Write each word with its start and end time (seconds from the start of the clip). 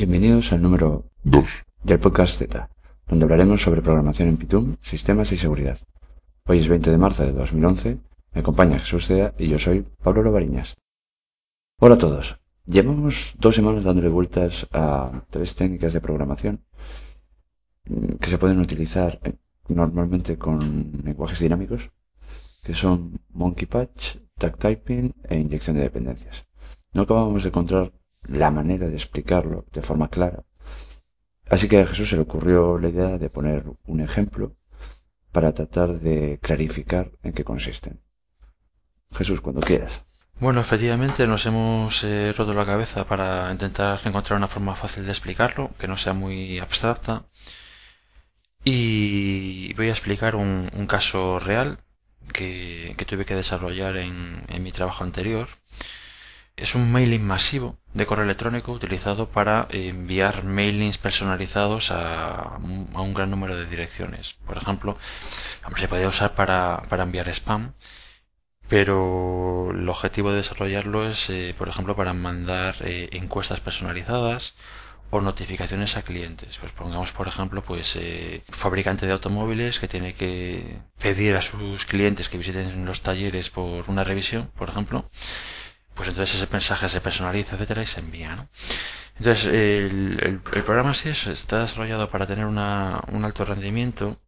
Bienvenidos 0.00 0.50
al 0.54 0.62
número 0.62 1.04
2. 1.24 1.44
del 1.84 2.00
podcast 2.00 2.38
Z, 2.38 2.70
donde 3.06 3.24
hablaremos 3.24 3.60
sobre 3.60 3.82
programación 3.82 4.30
en 4.30 4.38
Python, 4.38 4.78
sistemas 4.80 5.30
y 5.30 5.36
seguridad. 5.36 5.78
Hoy 6.46 6.60
es 6.60 6.68
20 6.68 6.90
de 6.90 6.96
marzo 6.96 7.26
de 7.26 7.32
2011, 7.32 7.98
me 8.32 8.40
acompaña 8.40 8.78
Jesús 8.78 9.06
Cea 9.06 9.34
y 9.36 9.48
yo 9.48 9.58
soy 9.58 9.84
Pablo 10.02 10.22
Lovariñas. 10.22 10.78
Hola 11.80 11.96
a 11.96 11.98
todos. 11.98 12.40
Llevamos 12.64 13.34
dos 13.38 13.54
semanas 13.54 13.84
dándole 13.84 14.08
vueltas 14.08 14.66
a 14.72 15.22
tres 15.28 15.54
técnicas 15.54 15.92
de 15.92 16.00
programación 16.00 16.64
mm, 17.84 18.14
que 18.14 18.30
se 18.30 18.38
pueden 18.38 18.60
utilizar 18.60 19.20
eh, 19.22 19.34
normalmente 19.68 20.38
con 20.38 21.02
lenguajes 21.04 21.40
dinámicos, 21.40 21.90
que 22.64 22.72
son 22.72 23.20
Monkey 23.34 23.66
Patch, 23.66 24.16
Tag 24.38 24.56
Typing 24.56 25.14
e 25.24 25.38
inyección 25.38 25.76
de 25.76 25.82
dependencias. 25.82 26.46
No 26.94 27.02
acabamos 27.02 27.42
de 27.42 27.50
encontrar 27.50 27.92
la 28.22 28.50
manera 28.50 28.86
de 28.88 28.96
explicarlo 28.96 29.64
de 29.72 29.82
forma 29.82 30.08
clara. 30.08 30.44
Así 31.48 31.68
que 31.68 31.80
a 31.80 31.86
Jesús 31.86 32.08
se 32.10 32.16
le 32.16 32.22
ocurrió 32.22 32.78
la 32.78 32.88
idea 32.88 33.18
de 33.18 33.28
poner 33.28 33.64
un 33.86 34.00
ejemplo 34.00 34.54
para 35.32 35.52
tratar 35.52 35.98
de 36.00 36.38
clarificar 36.40 37.10
en 37.22 37.32
qué 37.32 37.44
consisten. 37.44 38.00
Jesús, 39.12 39.40
cuando 39.40 39.60
quieras. 39.60 40.04
Bueno, 40.38 40.60
efectivamente 40.60 41.26
nos 41.26 41.44
hemos 41.46 42.02
eh, 42.04 42.32
roto 42.36 42.54
la 42.54 42.64
cabeza 42.64 43.04
para 43.04 43.50
intentar 43.52 43.98
encontrar 44.04 44.38
una 44.38 44.48
forma 44.48 44.74
fácil 44.74 45.04
de 45.04 45.10
explicarlo, 45.10 45.70
que 45.78 45.88
no 45.88 45.96
sea 45.96 46.14
muy 46.14 46.58
abstracta. 46.58 47.26
Y 48.64 49.74
voy 49.74 49.88
a 49.88 49.92
explicar 49.92 50.36
un, 50.36 50.70
un 50.74 50.86
caso 50.86 51.38
real 51.38 51.78
que, 52.32 52.94
que, 52.96 53.04
tuve 53.04 53.24
que 53.24 53.34
desarrollar 53.34 53.96
en, 53.96 54.44
en 54.48 54.62
mi 54.62 54.72
trabajo 54.72 55.04
anterior 55.04 55.48
es 56.60 56.74
un 56.74 56.92
mailing 56.92 57.26
masivo 57.26 57.78
de 57.94 58.06
correo 58.06 58.24
electrónico 58.24 58.72
utilizado 58.72 59.30
para 59.30 59.66
enviar 59.70 60.44
mailings 60.44 60.98
personalizados 60.98 61.90
a, 61.90 62.58
un 62.58 63.14
gran 63.14 63.30
número 63.30 63.56
de 63.56 63.66
direcciones. 63.66 64.34
Por 64.46 64.58
ejemplo, 64.58 64.98
se 65.76 65.88
puede 65.88 66.06
usar 66.06 66.34
para, 66.34 66.82
enviar 66.90 67.28
spam, 67.30 67.72
pero 68.68 69.70
el 69.72 69.88
objetivo 69.88 70.30
de 70.30 70.36
desarrollarlo 70.36 71.06
es, 71.06 71.30
eh, 71.30 71.54
por 71.56 71.68
ejemplo, 71.68 71.96
para 71.96 72.12
mandar 72.12 72.76
eh, 72.80 73.08
encuestas 73.12 73.60
personalizadas 73.60 74.54
o 75.10 75.20
notificaciones 75.20 75.96
a 75.96 76.02
clientes. 76.02 76.58
Pues 76.58 76.72
pongamos, 76.72 77.12
por 77.12 77.26
ejemplo, 77.26 77.62
pues 77.64 77.96
eh, 77.96 78.44
fabricante 78.50 79.06
de 79.06 79.12
automóviles 79.12 79.80
que 79.80 79.88
tiene 79.88 80.14
que 80.14 80.78
pedir 81.00 81.36
a 81.36 81.42
sus 81.42 81.86
clientes 81.86 82.28
que 82.28 82.38
visiten 82.38 82.84
los 82.84 83.00
talleres 83.00 83.48
por 83.50 83.88
una 83.88 84.04
revisión, 84.04 84.50
por 84.56 84.68
ejemplo 84.68 85.08
pues 85.94 86.08
entonces 86.08 86.36
ese 86.36 86.52
mensaje 86.52 86.88
se 86.88 87.00
personaliza, 87.00 87.56
etcétera, 87.56 87.82
y 87.82 87.86
se 87.86 88.00
envía. 88.00 88.36
¿no? 88.36 88.48
Entonces, 89.18 89.46
el, 89.46 90.40
programa 90.40 90.94
sí 90.94 91.10
está 91.10 91.60
desarrollado 91.60 92.08
para 92.10 92.26
tener 92.26 92.46
un 92.46 92.58
alto 92.58 93.44
rendimiento, 93.44 94.20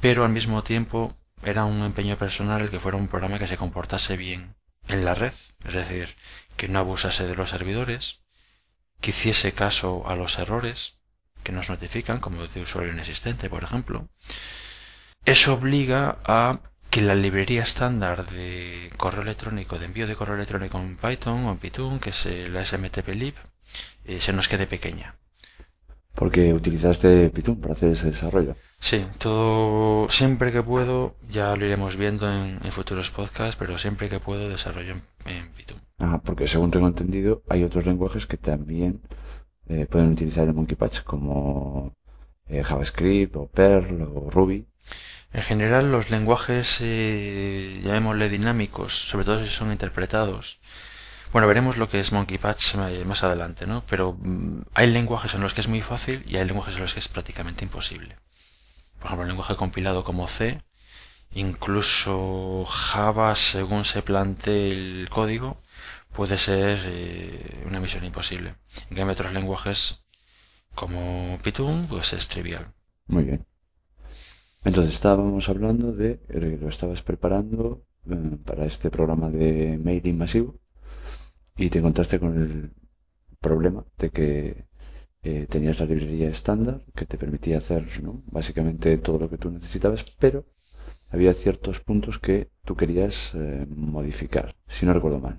pero 0.00 0.24
al 0.24 0.30
mismo 0.30 0.62
tiempo 0.62 1.16
era 1.42 1.64
un 1.64 1.82
empeño 1.82 2.16
personal 2.18 2.62
el 2.62 2.70
que 2.70 2.80
fuera 2.80 2.98
un 2.98 3.08
programa 3.08 3.38
que 3.38 3.46
se 3.46 3.56
comportase 3.56 4.16
bien 4.16 4.54
en 4.88 5.04
la 5.04 5.14
red, 5.14 5.32
es 5.64 5.74
decir, 5.74 6.14
que 6.56 6.68
no 6.68 6.78
abusase 6.78 7.26
de 7.26 7.34
los 7.34 7.50
servidores, 7.50 8.20
que 9.00 9.10
hiciese 9.10 9.52
caso 9.52 10.08
a 10.08 10.16
los 10.16 10.38
errores 10.38 10.98
que 11.42 11.52
nos 11.52 11.68
notifican, 11.68 12.20
como 12.20 12.46
de 12.46 12.62
usuario 12.62 12.92
inexistente, 12.92 13.48
por 13.48 13.64
ejemplo. 13.64 14.08
Eso 15.24 15.54
obliga 15.54 16.18
a 16.24 16.60
que 16.90 17.02
la 17.02 17.14
librería 17.14 17.62
estándar 17.62 18.26
de 18.30 18.90
correo 18.96 19.22
electrónico, 19.22 19.78
de 19.78 19.86
envío 19.86 20.06
de 20.06 20.16
correo 20.16 20.36
electrónico 20.36 20.78
en 20.78 20.96
Python 20.96 21.44
o 21.44 21.52
en 21.52 21.58
Python, 21.58 22.00
que 22.00 22.10
es 22.10 22.26
la 22.26 22.64
SMTP-lib, 22.64 23.34
eh, 24.04 24.20
se 24.20 24.32
nos 24.32 24.48
quede 24.48 24.66
pequeña. 24.66 25.14
Porque 26.14 26.52
utilizaste 26.52 27.30
Python 27.30 27.60
para 27.60 27.74
hacer 27.74 27.92
ese 27.92 28.08
desarrollo. 28.08 28.56
Sí, 28.80 29.04
todo 29.18 30.08
siempre 30.08 30.50
que 30.50 30.62
puedo, 30.62 31.14
ya 31.30 31.54
lo 31.54 31.64
iremos 31.64 31.96
viendo 31.96 32.32
en, 32.32 32.60
futuros 32.72 33.10
podcasts, 33.10 33.56
pero 33.56 33.78
siempre 33.78 34.08
que 34.08 34.18
puedo 34.18 34.48
desarrollo 34.48 34.94
en, 35.26 35.48
Python. 35.52 35.78
Ah, 35.98 36.20
porque 36.24 36.48
según 36.48 36.70
tengo 36.70 36.88
entendido, 36.88 37.42
hay 37.48 37.62
otros 37.64 37.86
lenguajes 37.86 38.26
que 38.26 38.36
también 38.36 39.00
eh, 39.68 39.86
pueden 39.88 40.12
utilizar 40.12 40.48
el 40.48 40.54
Monkey 40.54 40.76
Patch, 40.76 41.02
como 41.02 41.92
eh, 42.46 42.64
JavaScript 42.64 43.36
o 43.36 43.46
Perl 43.46 44.02
o 44.02 44.30
Ruby. 44.30 44.66
En 45.32 45.42
general, 45.42 45.92
los 45.92 46.10
lenguajes, 46.10 46.78
eh, 46.80 47.80
llamémosle 47.84 48.28
dinámicos, 48.28 48.94
sobre 48.94 49.24
todo 49.26 49.42
si 49.42 49.50
son 49.50 49.72
interpretados. 49.72 50.58
Bueno, 51.32 51.46
veremos 51.46 51.76
lo 51.76 51.88
que 51.90 52.00
es 52.00 52.12
Monkey 52.12 52.38
Patch 52.38 52.76
más 53.04 53.22
adelante, 53.22 53.66
¿no? 53.66 53.82
Pero 53.88 54.14
mm, 54.18 54.62
hay 54.74 54.86
lenguajes 54.86 55.34
en 55.34 55.42
los 55.42 55.52
que 55.52 55.60
es 55.60 55.68
muy 55.68 55.82
fácil 55.82 56.24
y 56.26 56.36
hay 56.36 56.46
lenguajes 56.46 56.76
en 56.76 56.80
los 56.80 56.94
que 56.94 57.00
es 57.00 57.08
prácticamente 57.08 57.64
imposible. 57.64 58.16
Por 58.98 59.06
ejemplo, 59.06 59.22
un 59.24 59.28
lenguaje 59.28 59.56
compilado 59.56 60.04
como 60.04 60.26
C, 60.28 60.62
incluso 61.32 62.64
Java, 62.66 63.36
según 63.36 63.84
se 63.84 64.02
plantee 64.02 64.72
el 64.72 65.08
código, 65.10 65.60
puede 66.12 66.38
ser 66.38 66.80
eh, 66.84 67.64
una 67.66 67.80
misión 67.80 68.04
imposible. 68.04 68.54
En 68.90 68.96
cambio, 68.96 69.12
otros 69.12 69.32
lenguajes 69.32 70.04
como 70.74 71.38
Python, 71.42 71.86
pues 71.88 72.12
es 72.14 72.28
trivial. 72.28 72.72
Muy 73.06 73.24
bien. 73.24 73.47
Entonces 74.64 74.94
estábamos 74.94 75.48
hablando 75.48 75.92
de 75.92 76.20
que 76.28 76.40
lo 76.40 76.68
estabas 76.68 77.02
preparando 77.02 77.84
eh, 78.10 78.36
para 78.44 78.64
este 78.64 78.90
programa 78.90 79.30
de 79.30 79.78
mailing 79.78 80.18
masivo 80.18 80.58
y 81.56 81.70
te 81.70 81.78
encontraste 81.78 82.18
con 82.18 82.32
el 82.42 82.70
problema 83.40 83.84
de 83.98 84.10
que 84.10 84.64
eh, 85.22 85.46
tenías 85.48 85.78
la 85.80 85.86
librería 85.86 86.28
estándar 86.28 86.82
que 86.94 87.06
te 87.06 87.18
permitía 87.18 87.58
hacer 87.58 87.86
básicamente 88.26 88.98
todo 88.98 89.18
lo 89.18 89.30
que 89.30 89.38
tú 89.38 89.50
necesitabas, 89.50 90.04
pero 90.18 90.44
había 91.10 91.34
ciertos 91.34 91.80
puntos 91.80 92.18
que 92.18 92.50
tú 92.64 92.76
querías 92.76 93.32
eh, 93.34 93.66
modificar, 93.68 94.54
si 94.68 94.86
no 94.86 94.92
recuerdo 94.92 95.20
mal. 95.20 95.36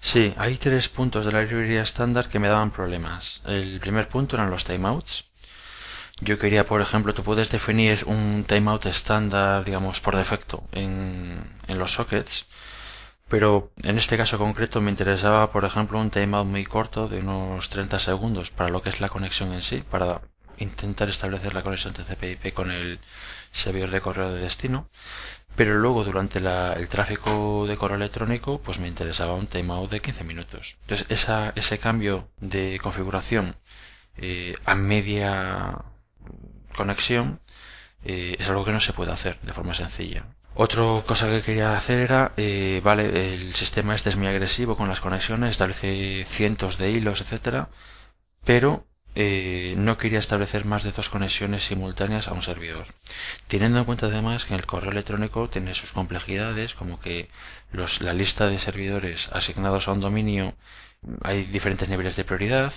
Sí, 0.00 0.34
hay 0.36 0.56
tres 0.56 0.88
puntos 0.88 1.24
de 1.24 1.32
la 1.32 1.42
librería 1.42 1.82
estándar 1.82 2.28
que 2.28 2.38
me 2.38 2.48
daban 2.48 2.72
problemas. 2.72 3.42
El 3.46 3.80
primer 3.80 4.08
punto 4.08 4.36
eran 4.36 4.50
los 4.50 4.64
timeouts 4.64 5.30
yo 6.20 6.38
quería, 6.38 6.66
por 6.66 6.80
ejemplo, 6.80 7.14
tú 7.14 7.22
puedes 7.22 7.50
definir 7.50 8.04
un 8.06 8.44
timeout 8.46 8.86
estándar, 8.86 9.64
digamos, 9.64 10.00
por 10.00 10.16
defecto 10.16 10.64
en, 10.72 11.58
en 11.66 11.78
los 11.78 11.92
sockets, 11.92 12.46
pero 13.28 13.72
en 13.82 13.98
este 13.98 14.16
caso 14.16 14.38
concreto 14.38 14.80
me 14.80 14.90
interesaba, 14.90 15.50
por 15.52 15.64
ejemplo, 15.64 15.98
un 15.98 16.10
timeout 16.10 16.46
muy 16.46 16.64
corto 16.64 17.08
de 17.08 17.18
unos 17.18 17.68
30 17.70 17.98
segundos 17.98 18.50
para 18.50 18.70
lo 18.70 18.82
que 18.82 18.90
es 18.90 19.00
la 19.00 19.08
conexión 19.08 19.52
en 19.52 19.62
sí, 19.62 19.82
para 19.90 20.20
intentar 20.58 21.08
establecer 21.08 21.54
la 21.54 21.62
conexión 21.62 21.94
TCP/IP 21.94 22.52
con 22.54 22.70
el 22.70 23.00
servidor 23.52 23.90
de 23.90 24.00
correo 24.00 24.32
de 24.32 24.40
destino. 24.40 24.88
Pero 25.56 25.74
luego 25.74 26.04
durante 26.04 26.40
la, 26.40 26.72
el 26.72 26.88
tráfico 26.88 27.66
de 27.68 27.76
correo 27.76 27.96
electrónico, 27.96 28.60
pues 28.60 28.80
me 28.80 28.88
interesaba 28.88 29.34
un 29.34 29.46
timeout 29.46 29.90
de 29.90 30.00
15 30.00 30.24
minutos. 30.24 30.76
Entonces 30.82 31.28
ese 31.54 31.78
cambio 31.78 32.28
de 32.40 32.80
configuración 32.82 33.56
eh, 34.16 34.54
a 34.64 34.74
media 34.74 35.84
conexión 36.76 37.40
eh, 38.04 38.36
es 38.38 38.48
algo 38.48 38.64
que 38.64 38.72
no 38.72 38.80
se 38.80 38.92
puede 38.92 39.12
hacer 39.12 39.38
de 39.42 39.52
forma 39.52 39.74
sencilla. 39.74 40.24
Otra 40.54 40.82
cosa 41.04 41.28
que 41.28 41.42
quería 41.42 41.76
hacer 41.76 41.98
era, 41.98 42.32
eh, 42.36 42.80
vale, 42.84 43.34
el 43.34 43.54
sistema 43.54 43.94
este 43.94 44.10
es 44.10 44.16
muy 44.16 44.28
agresivo 44.28 44.76
con 44.76 44.88
las 44.88 45.00
conexiones, 45.00 45.50
establece 45.52 46.24
cientos 46.26 46.78
de 46.78 46.90
hilos, 46.90 47.20
etcétera, 47.20 47.70
pero 48.44 48.86
no 49.16 49.96
quería 49.96 50.18
establecer 50.18 50.64
más 50.64 50.82
de 50.82 50.90
dos 50.90 51.08
conexiones 51.08 51.64
simultáneas 51.64 52.26
a 52.26 52.32
un 52.32 52.42
servidor. 52.42 52.86
Teniendo 53.46 53.78
en 53.78 53.84
cuenta 53.84 54.06
además 54.06 54.44
que 54.44 54.56
el 54.56 54.66
correo 54.66 54.90
electrónico 54.90 55.48
tiene 55.48 55.74
sus 55.74 55.92
complejidades, 55.92 56.74
como 56.74 57.00
que 57.00 57.30
los, 57.70 58.00
la 58.00 58.12
lista 58.12 58.48
de 58.48 58.58
servidores 58.58 59.30
asignados 59.32 59.86
a 59.86 59.92
un 59.92 60.00
dominio 60.00 60.56
hay 61.22 61.44
diferentes 61.44 61.88
niveles 61.88 62.16
de 62.16 62.24
prioridad, 62.24 62.72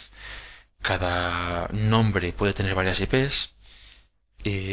cada 0.81 1.67
nombre 1.71 2.33
puede 2.33 2.53
tener 2.53 2.75
varias 2.75 2.99
IPs, 3.01 3.55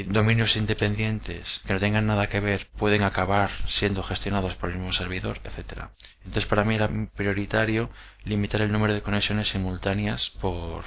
dominios 0.06 0.56
independientes 0.56 1.62
que 1.66 1.72
no 1.72 1.80
tengan 1.80 2.06
nada 2.06 2.28
que 2.28 2.40
ver 2.40 2.68
pueden 2.76 3.02
acabar 3.02 3.50
siendo 3.66 4.02
gestionados 4.02 4.54
por 4.54 4.70
el 4.70 4.76
mismo 4.76 4.92
servidor, 4.92 5.40
etcétera. 5.44 5.90
Entonces 6.18 6.46
para 6.46 6.64
mí 6.64 6.74
era 6.76 6.88
prioritario 7.14 7.90
limitar 8.24 8.60
el 8.60 8.72
número 8.72 8.94
de 8.94 9.02
conexiones 9.02 9.48
simultáneas 9.48 10.30
por 10.30 10.84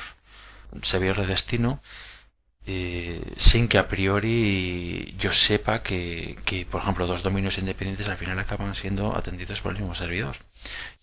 servidor 0.84 1.18
de 1.18 1.28
destino 1.28 1.82
eh, 2.70 3.22
sin 3.38 3.70
que 3.70 3.78
a 3.78 3.88
priori 3.88 5.16
yo 5.18 5.32
sepa 5.32 5.82
que, 5.82 6.38
que, 6.44 6.66
por 6.66 6.82
ejemplo, 6.82 7.08
dos 7.08 7.24
dominios 7.24 7.58
independientes 7.58 8.10
al 8.10 8.18
final 8.18 8.38
acaban 8.40 8.76
siendo 8.76 9.16
atendidos 9.16 9.62
por 9.62 9.72
el 9.72 9.80
mismo 9.80 9.96
servidor. 9.96 10.36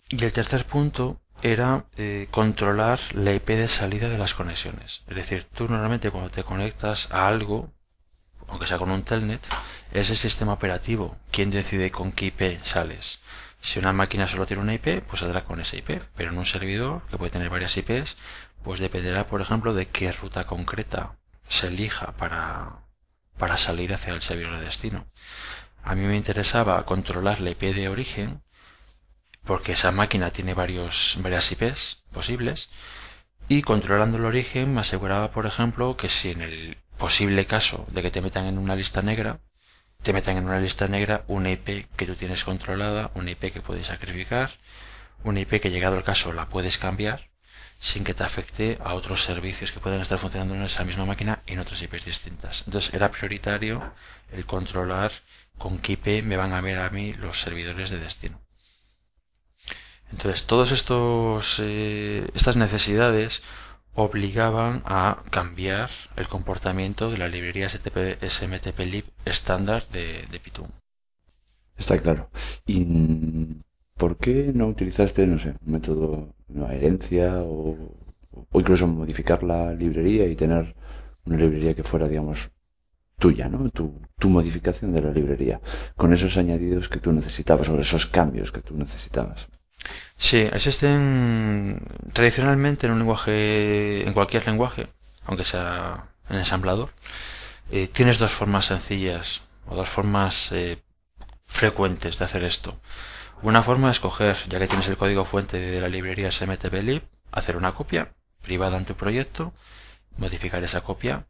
Y 0.09 0.23
el 0.23 0.31
tercer 0.31 0.65
punto 0.65 1.19
era 1.41 1.85
eh, 1.97 2.27
controlar 2.31 2.99
la 3.13 3.33
IP 3.33 3.49
de 3.49 3.67
salida 3.67 4.09
de 4.09 4.17
las 4.17 4.33
conexiones. 4.33 5.03
Es 5.07 5.15
decir, 5.15 5.47
tú 5.53 5.67
normalmente 5.67 6.11
cuando 6.11 6.29
te 6.29 6.43
conectas 6.43 7.11
a 7.11 7.27
algo, 7.27 7.71
aunque 8.47 8.67
sea 8.67 8.77
con 8.77 8.91
un 8.91 9.03
telnet, 9.03 9.45
es 9.91 10.09
el 10.09 10.17
sistema 10.17 10.53
operativo 10.53 11.17
quien 11.31 11.51
decide 11.51 11.91
con 11.91 12.11
qué 12.11 12.25
IP 12.27 12.59
sales. 12.63 13.21
Si 13.61 13.79
una 13.79 13.93
máquina 13.93 14.27
solo 14.27 14.45
tiene 14.45 14.61
una 14.61 14.75
IP, 14.75 15.01
pues 15.07 15.21
saldrá 15.21 15.43
con 15.43 15.59
esa 15.59 15.77
IP, 15.77 16.01
pero 16.15 16.29
en 16.29 16.37
un 16.37 16.45
servidor 16.45 17.01
que 17.09 17.17
puede 17.17 17.31
tener 17.31 17.49
varias 17.49 17.75
IPs, 17.77 18.17
pues 18.63 18.79
dependerá, 18.79 19.27
por 19.27 19.41
ejemplo, 19.41 19.73
de 19.73 19.87
qué 19.87 20.11
ruta 20.11 20.45
concreta 20.45 21.15
se 21.47 21.67
elija 21.67 22.11
para, 22.13 22.79
para 23.37 23.57
salir 23.57 23.93
hacia 23.93 24.13
el 24.13 24.21
servidor 24.21 24.59
de 24.59 24.65
destino. 24.65 25.05
A 25.83 25.95
mí 25.95 26.03
me 26.05 26.17
interesaba 26.17 26.83
controlar 26.85 27.41
la 27.41 27.51
IP 27.51 27.61
de 27.73 27.89
origen 27.89 28.41
porque 29.45 29.73
esa 29.73 29.91
máquina 29.91 30.31
tiene 30.31 30.53
varios, 30.53 31.17
varias 31.21 31.51
IPs 31.51 32.03
posibles 32.11 32.71
y 33.47 33.61
controlando 33.61 34.17
el 34.17 34.25
origen 34.25 34.73
me 34.73 34.81
aseguraba, 34.81 35.31
por 35.31 35.45
ejemplo, 35.45 35.95
que 35.97 36.09
si 36.09 36.31
en 36.31 36.41
el 36.41 36.77
posible 36.97 37.45
caso 37.45 37.85
de 37.91 38.01
que 38.01 38.11
te 38.11 38.21
metan 38.21 38.45
en 38.45 38.57
una 38.57 38.75
lista 38.75 39.01
negra, 39.01 39.39
te 40.01 40.13
metan 40.13 40.37
en 40.37 40.45
una 40.45 40.59
lista 40.59 40.87
negra 40.87 41.23
una 41.27 41.51
IP 41.51 41.87
que 41.95 42.05
tú 42.07 42.15
tienes 42.15 42.43
controlada, 42.43 43.11
una 43.13 43.31
IP 43.31 43.53
que 43.53 43.61
puedes 43.61 43.87
sacrificar, 43.87 44.49
una 45.23 45.41
IP 45.41 45.61
que 45.61 45.71
llegado 45.71 45.97
el 45.97 46.03
caso 46.03 46.33
la 46.33 46.49
puedes 46.49 46.77
cambiar 46.77 47.29
sin 47.79 48.03
que 48.03 48.13
te 48.13 48.23
afecte 48.23 48.79
a 48.83 48.93
otros 48.93 49.23
servicios 49.23 49.71
que 49.71 49.79
pueden 49.79 50.01
estar 50.01 50.17
funcionando 50.17 50.55
en 50.55 50.63
esa 50.63 50.85
misma 50.85 51.05
máquina 51.05 51.43
en 51.45 51.59
otras 51.59 51.81
IPs 51.83 52.05
distintas. 52.05 52.63
Entonces 52.65 52.93
era 52.93 53.11
prioritario 53.11 53.93
el 54.31 54.45
controlar 54.45 55.11
con 55.57 55.77
qué 55.79 55.93
IP 55.93 56.23
me 56.23 56.37
van 56.37 56.53
a 56.53 56.61
ver 56.61 56.79
a 56.79 56.89
mí 56.89 57.13
los 57.13 57.41
servidores 57.41 57.89
de 57.89 57.99
destino. 57.99 58.44
Entonces, 60.11 60.45
todas 60.45 60.71
eh, 61.59 62.27
estas 62.33 62.57
necesidades 62.57 63.43
obligaban 63.95 64.83
a 64.85 65.23
cambiar 65.29 65.89
el 66.15 66.27
comportamiento 66.27 67.09
de 67.11 67.17
la 67.17 67.27
librería 67.29 67.69
STP, 67.69 67.97
SMTP-lib 68.21 69.05
estándar 69.25 69.87
de, 69.89 70.25
de. 70.31 70.41
Está 71.77 71.99
claro. 72.01 72.29
¿Y 72.65 72.85
por 73.97 74.17
qué 74.17 74.51
no 74.53 74.67
utilizaste, 74.67 75.25
no 75.27 75.39
sé, 75.39 75.55
un 75.65 75.71
método, 75.73 76.33
una 76.49 76.73
herencia 76.73 77.41
o, 77.41 77.77
o 78.51 78.59
incluso 78.59 78.87
modificar 78.87 79.43
la 79.43 79.73
librería 79.73 80.25
y 80.27 80.35
tener 80.35 80.75
una 81.25 81.37
librería 81.37 81.73
que 81.73 81.83
fuera, 81.83 82.07
digamos, 82.07 82.51
tuya, 83.17 83.47
¿no? 83.49 83.69
Tu, 83.69 83.93
tu 84.19 84.29
modificación 84.29 84.93
de 84.93 85.01
la 85.01 85.11
librería, 85.11 85.61
con 85.95 86.13
esos 86.13 86.37
añadidos 86.37 86.89
que 86.89 86.99
tú 86.99 87.11
necesitabas 87.11 87.69
o 87.69 87.79
esos 87.79 88.05
cambios 88.05 88.51
que 88.51 88.61
tú 88.61 88.75
necesitabas. 88.75 89.47
Sí, 90.17 90.37
existen 90.37 91.81
tradicionalmente 92.13 92.87
en 92.87 92.93
un 92.93 92.99
lenguaje, 92.99 94.07
en 94.07 94.13
cualquier 94.13 94.45
lenguaje, 94.47 94.87
aunque 95.25 95.45
sea 95.45 96.09
en 96.29 96.37
ensamblador, 96.37 96.91
eh, 97.71 97.87
tienes 97.87 98.17
dos 98.19 98.31
formas 98.31 98.65
sencillas 98.65 99.43
o 99.67 99.75
dos 99.75 99.89
formas 99.89 100.51
eh, 100.51 100.81
frecuentes 101.47 102.19
de 102.19 102.25
hacer 102.25 102.43
esto. 102.43 102.79
Una 103.41 103.63
forma 103.63 103.91
es 103.91 103.99
coger, 103.99 104.37
ya 104.49 104.59
que 104.59 104.67
tienes 104.67 104.87
el 104.87 104.97
código 104.97 105.25
fuente 105.25 105.59
de 105.59 105.81
la 105.81 105.89
librería 105.89 106.31
smtplib, 106.31 107.03
hacer 107.31 107.57
una 107.57 107.75
copia 107.75 108.13
privada 108.41 108.77
en 108.77 108.85
tu 108.85 108.95
proyecto, 108.95 109.53
modificar 110.17 110.63
esa 110.63 110.81
copia 110.81 111.27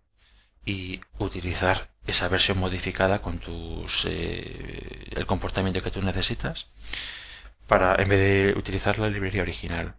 y 0.65 1.01
utilizar 1.19 1.89
esa 2.07 2.27
versión 2.29 2.59
modificada 2.59 3.21
con 3.21 3.39
tus 3.39 4.05
eh, 4.05 5.09
el 5.11 5.25
comportamiento 5.25 5.81
que 5.81 5.91
tú 5.91 6.01
necesitas 6.01 6.69
para 7.67 7.95
en 8.01 8.09
vez 8.09 8.19
de 8.19 8.53
utilizar 8.57 8.99
la 8.99 9.09
librería 9.09 9.41
original. 9.41 9.95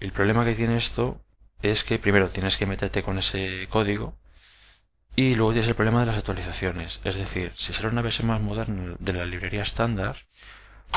El 0.00 0.12
problema 0.12 0.44
que 0.44 0.54
tiene 0.54 0.76
esto 0.76 1.20
es 1.62 1.84
que 1.84 1.98
primero 1.98 2.28
tienes 2.28 2.58
que 2.58 2.66
meterte 2.66 3.02
con 3.02 3.18
ese 3.18 3.66
código 3.70 4.14
y 5.16 5.34
luego 5.34 5.52
tienes 5.52 5.68
el 5.68 5.76
problema 5.76 6.00
de 6.00 6.06
las 6.06 6.18
actualizaciones. 6.18 7.00
Es 7.04 7.16
decir, 7.16 7.52
si 7.54 7.72
sale 7.72 7.88
una 7.88 8.02
versión 8.02 8.28
más 8.28 8.40
moderna 8.40 8.96
de 8.98 9.12
la 9.12 9.24
librería 9.24 9.62
estándar, 9.62 10.26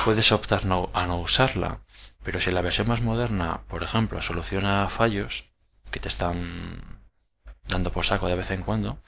puedes 0.04 0.32
optar 0.32 0.66
no, 0.66 0.90
a 0.94 1.06
no 1.06 1.20
usarla. 1.20 1.82
Pero 2.24 2.40
si 2.40 2.52
la 2.52 2.62
versión 2.62 2.88
más 2.88 3.02
moderna, 3.02 3.62
por 3.68 3.84
ejemplo, 3.84 4.22
soluciona 4.22 4.90
fallos 4.90 5.50
que 5.92 6.00
te 6.00 6.10
están 6.10 7.02
dando 7.68 7.92
por 7.92 8.06
saco 8.06 8.28
de 8.28 8.36
vez 8.36 8.52
en 8.52 8.64
cuando, 8.64 9.00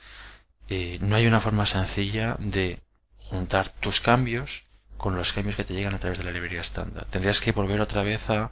eh, 0.70 1.00
no 1.02 1.16
hay 1.16 1.26
una 1.28 1.42
forma 1.42 1.66
sencilla 1.66 2.36
de 2.40 2.82
juntar 3.18 3.70
tus 3.70 4.00
cambios 4.02 4.69
con 5.00 5.16
los 5.16 5.34
cambios 5.34 5.56
que 5.56 5.64
te 5.64 5.74
llegan 5.74 5.96
a 5.96 6.00
través 6.00 6.20
de 6.20 6.26
la 6.26 6.32
librería 6.32 6.62
estándar. 6.62 7.06
Tendrías 7.10 7.42
que 7.42 7.54
volver 7.54 7.80
otra 7.82 8.04
vez 8.04 8.30
a, 8.30 8.52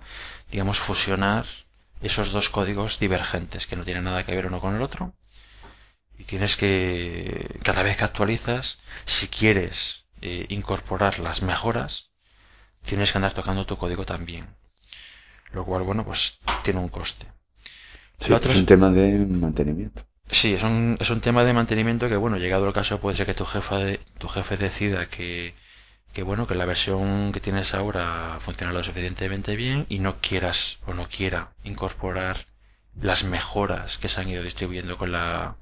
digamos, 0.49 0.79
fusionar 0.79 1.45
esos 2.01 2.31
dos 2.31 2.49
códigos 2.49 2.99
divergentes 2.99 3.67
que 3.67 3.75
no 3.75 3.83
tienen 3.83 4.05
nada 4.05 4.25
que 4.25 4.33
ver 4.33 4.47
uno 4.47 4.61
con 4.61 4.73
el 4.75 4.81
otro. 4.81 5.13
Y 6.17 6.23
tienes 6.23 6.55
que, 6.57 7.59
cada 7.63 7.83
vez 7.83 7.97
que 7.97 8.05
actualizas, 8.05 8.79
si 9.05 9.27
quieres 9.27 10.05
eh, 10.21 10.45
incorporar 10.49 11.19
las 11.19 11.43
mejoras, 11.43 12.11
tienes 12.81 13.11
que 13.11 13.17
andar 13.17 13.33
tocando 13.33 13.65
tu 13.65 13.77
código 13.77 14.05
también. 14.05 14.47
Lo 15.51 15.65
cual, 15.65 15.83
bueno, 15.83 16.05
pues 16.05 16.39
tiene 16.63 16.79
un 16.79 16.89
coste. 16.89 17.27
Sí, 18.19 18.33
es 18.33 18.55
un 18.55 18.65
tema 18.65 18.89
de 18.89 19.17
mantenimiento. 19.25 20.01
Sí, 20.31 20.53
es 20.53 20.63
un, 20.63 20.97
es 20.99 21.09
un 21.09 21.21
tema 21.21 21.43
de 21.43 21.53
mantenimiento 21.53 22.09
que, 22.09 22.15
bueno, 22.15 22.37
llegado 22.37 22.67
el 22.67 22.73
caso, 22.73 22.99
puede 22.99 23.17
ser 23.17 23.25
que 23.25 23.33
tu 23.33 23.45
jefe, 23.45 23.99
tu 24.17 24.27
jefe 24.27 24.57
decida 24.57 25.07
que 25.07 25.53
que 26.13 26.23
bueno, 26.23 26.47
que 26.47 26.55
la 26.55 26.65
versión 26.65 27.31
que 27.31 27.39
tienes 27.39 27.73
ahora 27.73 28.37
funciona 28.39 28.73
lo 28.73 28.83
suficientemente 28.83 29.55
bien 29.55 29.85
y 29.89 29.99
no 29.99 30.19
quieras 30.19 30.79
o 30.85 30.93
no 30.93 31.07
quiera 31.07 31.51
incorporar 31.63 32.47
las 32.99 33.23
mejoras 33.23 33.97
que 33.97 34.09
se 34.09 34.21
han 34.21 34.29
ido 34.29 34.43
distribuyendo 34.43 34.97
con 34.97 35.11
la 35.11 35.55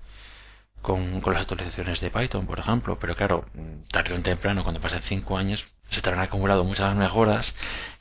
con, 0.85 1.19
las 1.33 1.41
actualizaciones 1.41 1.99
de 1.99 2.11
Python, 2.11 2.45
por 2.45 2.59
ejemplo. 2.59 2.99
Pero 2.99 3.15
claro, 3.15 3.45
tarde 3.91 4.13
o 4.13 4.21
temprano, 4.21 4.63
cuando 4.63 4.79
pasen 4.79 5.01
cinco 5.01 5.37
años, 5.37 5.65
se 5.89 6.01
te 6.01 6.09
habrán 6.09 6.25
acumulado 6.25 6.63
muchas 6.63 6.95
mejoras 6.95 7.55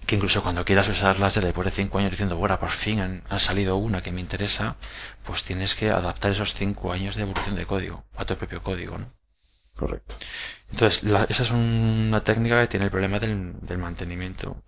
que 0.06 0.16
incluso 0.16 0.42
cuando 0.42 0.64
quieras 0.66 0.88
usarlas 0.88 1.34
después 1.34 1.64
de 1.64 1.70
cinco 1.70 1.98
años 1.98 2.10
diciendo, 2.10 2.36
bueno, 2.36 2.60
por 2.60 2.70
fin 2.70 3.00
han, 3.00 3.22
ha 3.30 3.38
salido 3.38 3.76
una 3.76 4.02
que 4.02 4.12
me 4.12 4.20
interesa, 4.20 4.76
pues 5.24 5.44
tienes 5.44 5.74
que 5.74 5.90
adaptar 5.90 6.32
esos 6.32 6.52
cinco 6.54 6.92
años 6.92 7.16
de 7.16 7.22
evolución 7.22 7.56
de 7.56 7.66
código 7.66 8.04
a 8.16 8.26
tu 8.26 8.36
propio 8.36 8.62
código, 8.62 8.98
¿no? 8.98 9.23
Correcto. 9.76 10.14
Entonces, 10.70 11.04
esa 11.28 11.42
es 11.42 11.50
una 11.50 12.22
técnica 12.22 12.60
que 12.60 12.68
tiene 12.68 12.86
el 12.86 12.90
problema 12.90 13.18
del, 13.20 13.78
mantenimiento. 13.78 14.62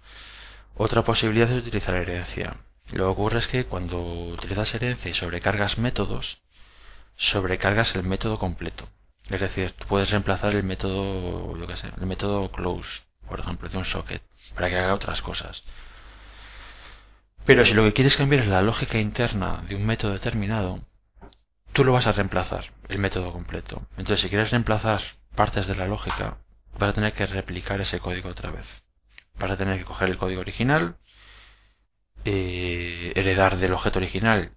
Otra 0.76 1.02
posibilidad 1.02 1.50
es 1.50 1.62
utilizar 1.62 1.94
herencia. 1.94 2.56
Lo 2.92 3.04
que 3.04 3.10
ocurre 3.10 3.38
es 3.38 3.48
que 3.48 3.66
cuando 3.66 4.00
utilizas 4.32 4.74
herencia 4.74 5.10
y 5.10 5.14
sobrecargas 5.14 5.78
métodos, 5.78 6.42
sobrecargas 7.16 7.96
el 7.96 8.04
método 8.04 8.38
completo. 8.38 8.88
Es 9.30 9.40
decir, 9.40 9.72
tú 9.72 9.86
puedes 9.86 10.10
reemplazar 10.10 10.54
el 10.54 10.62
método, 10.62 11.56
yo 11.58 11.66
qué 11.66 11.76
sé, 11.76 11.90
el 11.98 12.06
método 12.06 12.50
close, 12.52 13.02
por 13.28 13.40
ejemplo, 13.40 13.68
de 13.68 13.78
un 13.78 13.84
socket, 13.84 14.22
para 14.54 14.68
que 14.68 14.76
haga 14.76 14.94
otras 14.94 15.22
cosas. 15.22 15.64
Pero 17.44 17.64
si 17.64 17.74
lo 17.74 17.84
que 17.84 17.92
quieres 17.92 18.16
cambiar 18.16 18.42
es 18.42 18.48
la 18.48 18.62
lógica 18.62 18.98
interna 18.98 19.64
de 19.68 19.74
un 19.76 19.86
método 19.86 20.12
determinado, 20.12 20.80
tú 21.76 21.84
lo 21.84 21.92
vas 21.92 22.06
a 22.06 22.12
reemplazar, 22.12 22.72
el 22.88 22.98
método 22.98 23.34
completo. 23.34 23.86
Entonces, 23.98 24.22
si 24.22 24.30
quieres 24.30 24.50
reemplazar 24.50 25.02
partes 25.34 25.66
de 25.66 25.76
la 25.76 25.86
lógica, 25.86 26.38
vas 26.78 26.88
a 26.88 26.92
tener 26.94 27.12
que 27.12 27.26
replicar 27.26 27.82
ese 27.82 28.00
código 28.00 28.30
otra 28.30 28.50
vez. 28.50 28.82
Vas 29.38 29.50
a 29.50 29.58
tener 29.58 29.76
que 29.76 29.84
coger 29.84 30.08
el 30.08 30.16
código 30.16 30.40
original, 30.40 30.96
eh, 32.24 33.12
heredar 33.14 33.58
del 33.58 33.74
objeto 33.74 33.98
original 33.98 34.52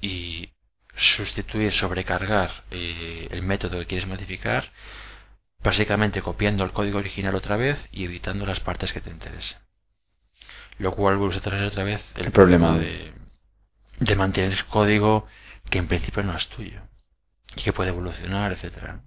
y 0.00 0.52
sustituir, 0.94 1.72
sobrecargar 1.72 2.62
eh, 2.70 3.26
el 3.32 3.42
método 3.42 3.80
que 3.80 3.86
quieres 3.86 4.06
modificar, 4.06 4.70
básicamente 5.64 6.22
copiando 6.22 6.62
el 6.62 6.70
código 6.70 6.98
original 6.98 7.34
otra 7.34 7.56
vez 7.56 7.88
y 7.90 8.04
editando 8.04 8.46
las 8.46 8.60
partes 8.60 8.92
que 8.92 9.00
te 9.00 9.10
interesen. 9.10 9.58
Lo 10.78 10.94
cual 10.94 11.16
vuelve 11.16 11.38
a 11.38 11.40
traer 11.40 11.64
otra 11.64 11.82
vez 11.82 12.14
el, 12.18 12.30
problema, 12.30 12.78
de, 12.78 13.12
de 13.98 14.14
mantener 14.14 14.52
el 14.52 14.64
código 14.66 15.26
que 15.72 15.78
en 15.78 15.88
principio 15.88 16.22
no 16.22 16.36
es 16.36 16.48
tuyo 16.48 16.80
y 17.56 17.62
que 17.62 17.72
puede 17.72 17.88
evolucionar, 17.88 18.52
etcétera. 18.52 19.02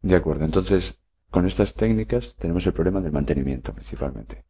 De 0.00 0.14
acuerdo, 0.14 0.44
entonces 0.44 0.82
con 1.28 1.44
estas 1.44 1.74
técnicas 1.74 2.36
tenemos 2.38 2.64
el 2.66 2.72
problema 2.72 3.00
del 3.00 3.10
mantenimiento 3.10 3.74
principalmente. 3.74 4.44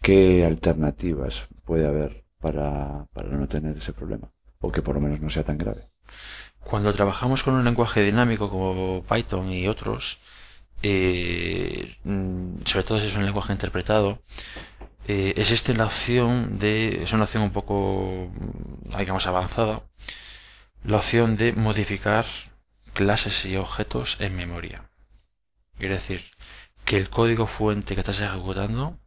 ¿Qué 0.00 0.44
alternativas 0.44 1.48
puede 1.64 1.84
haber 1.84 2.24
para, 2.38 3.06
para 3.12 3.28
no 3.30 3.48
tener 3.48 3.76
ese 3.76 3.92
problema? 3.92 4.30
O 4.60 4.70
que 4.70 4.80
por 4.80 4.94
lo 4.94 5.00
menos 5.00 5.20
no 5.20 5.30
sea 5.30 5.42
tan 5.42 5.58
grave. 5.58 5.82
Cuando 6.60 6.94
trabajamos 6.94 7.42
con 7.42 7.54
un 7.54 7.64
lenguaje 7.64 8.04
dinámico 8.04 8.48
como 8.48 9.02
Python 9.02 9.50
y 9.50 9.66
otros, 9.66 10.20
eh, 10.82 11.96
mm, 12.04 12.62
sobre 12.64 12.84
todo 12.84 13.00
si 13.00 13.08
es 13.08 13.16
un 13.16 13.26
lenguaje 13.26 13.52
interpretado, 13.52 14.20
eh, 15.08 15.34
existe 15.36 15.74
la 15.74 15.86
opción 15.86 16.58
de, 16.60 17.02
es 17.02 17.12
una 17.12 17.24
opción 17.24 17.42
un 17.42 17.52
poco, 17.52 18.30
digamos, 18.96 19.26
avanzada, 19.26 19.82
la 20.84 20.98
opción 20.98 21.36
de 21.36 21.52
modificar 21.52 22.24
clases 22.92 23.44
y 23.44 23.56
objetos 23.56 24.20
en 24.20 24.36
memoria. 24.36 24.90
Es 25.78 25.90
decir, 25.90 26.24
que 26.84 26.96
el 26.96 27.10
código 27.10 27.46
fuente 27.46 27.94
que 27.94 28.00
estás 28.00 28.20
ejecutando, 28.20 28.98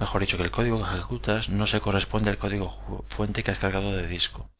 mejor 0.00 0.20
dicho, 0.20 0.36
que 0.36 0.42
el 0.42 0.50
código 0.50 0.78
que 0.78 0.90
ejecutas 0.90 1.48
no 1.48 1.66
se 1.66 1.80
corresponde 1.80 2.30
al 2.30 2.38
código 2.38 3.04
fuente 3.08 3.42
que 3.42 3.50
has 3.50 3.58
cargado 3.58 3.92
de 3.92 4.06
disco. 4.06 4.50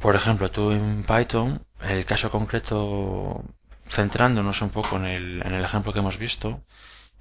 Por 0.00 0.16
ejemplo, 0.16 0.50
tú 0.50 0.72
en 0.72 1.04
Python, 1.04 1.64
en 1.80 1.90
el 1.90 2.04
caso 2.04 2.30
concreto, 2.30 3.42
centrándonos 3.88 4.60
un 4.62 4.70
poco 4.70 4.96
en 4.96 5.06
el, 5.06 5.42
en 5.44 5.54
el 5.54 5.64
ejemplo 5.64 5.92
que 5.92 6.00
hemos 6.00 6.18
visto, 6.18 6.62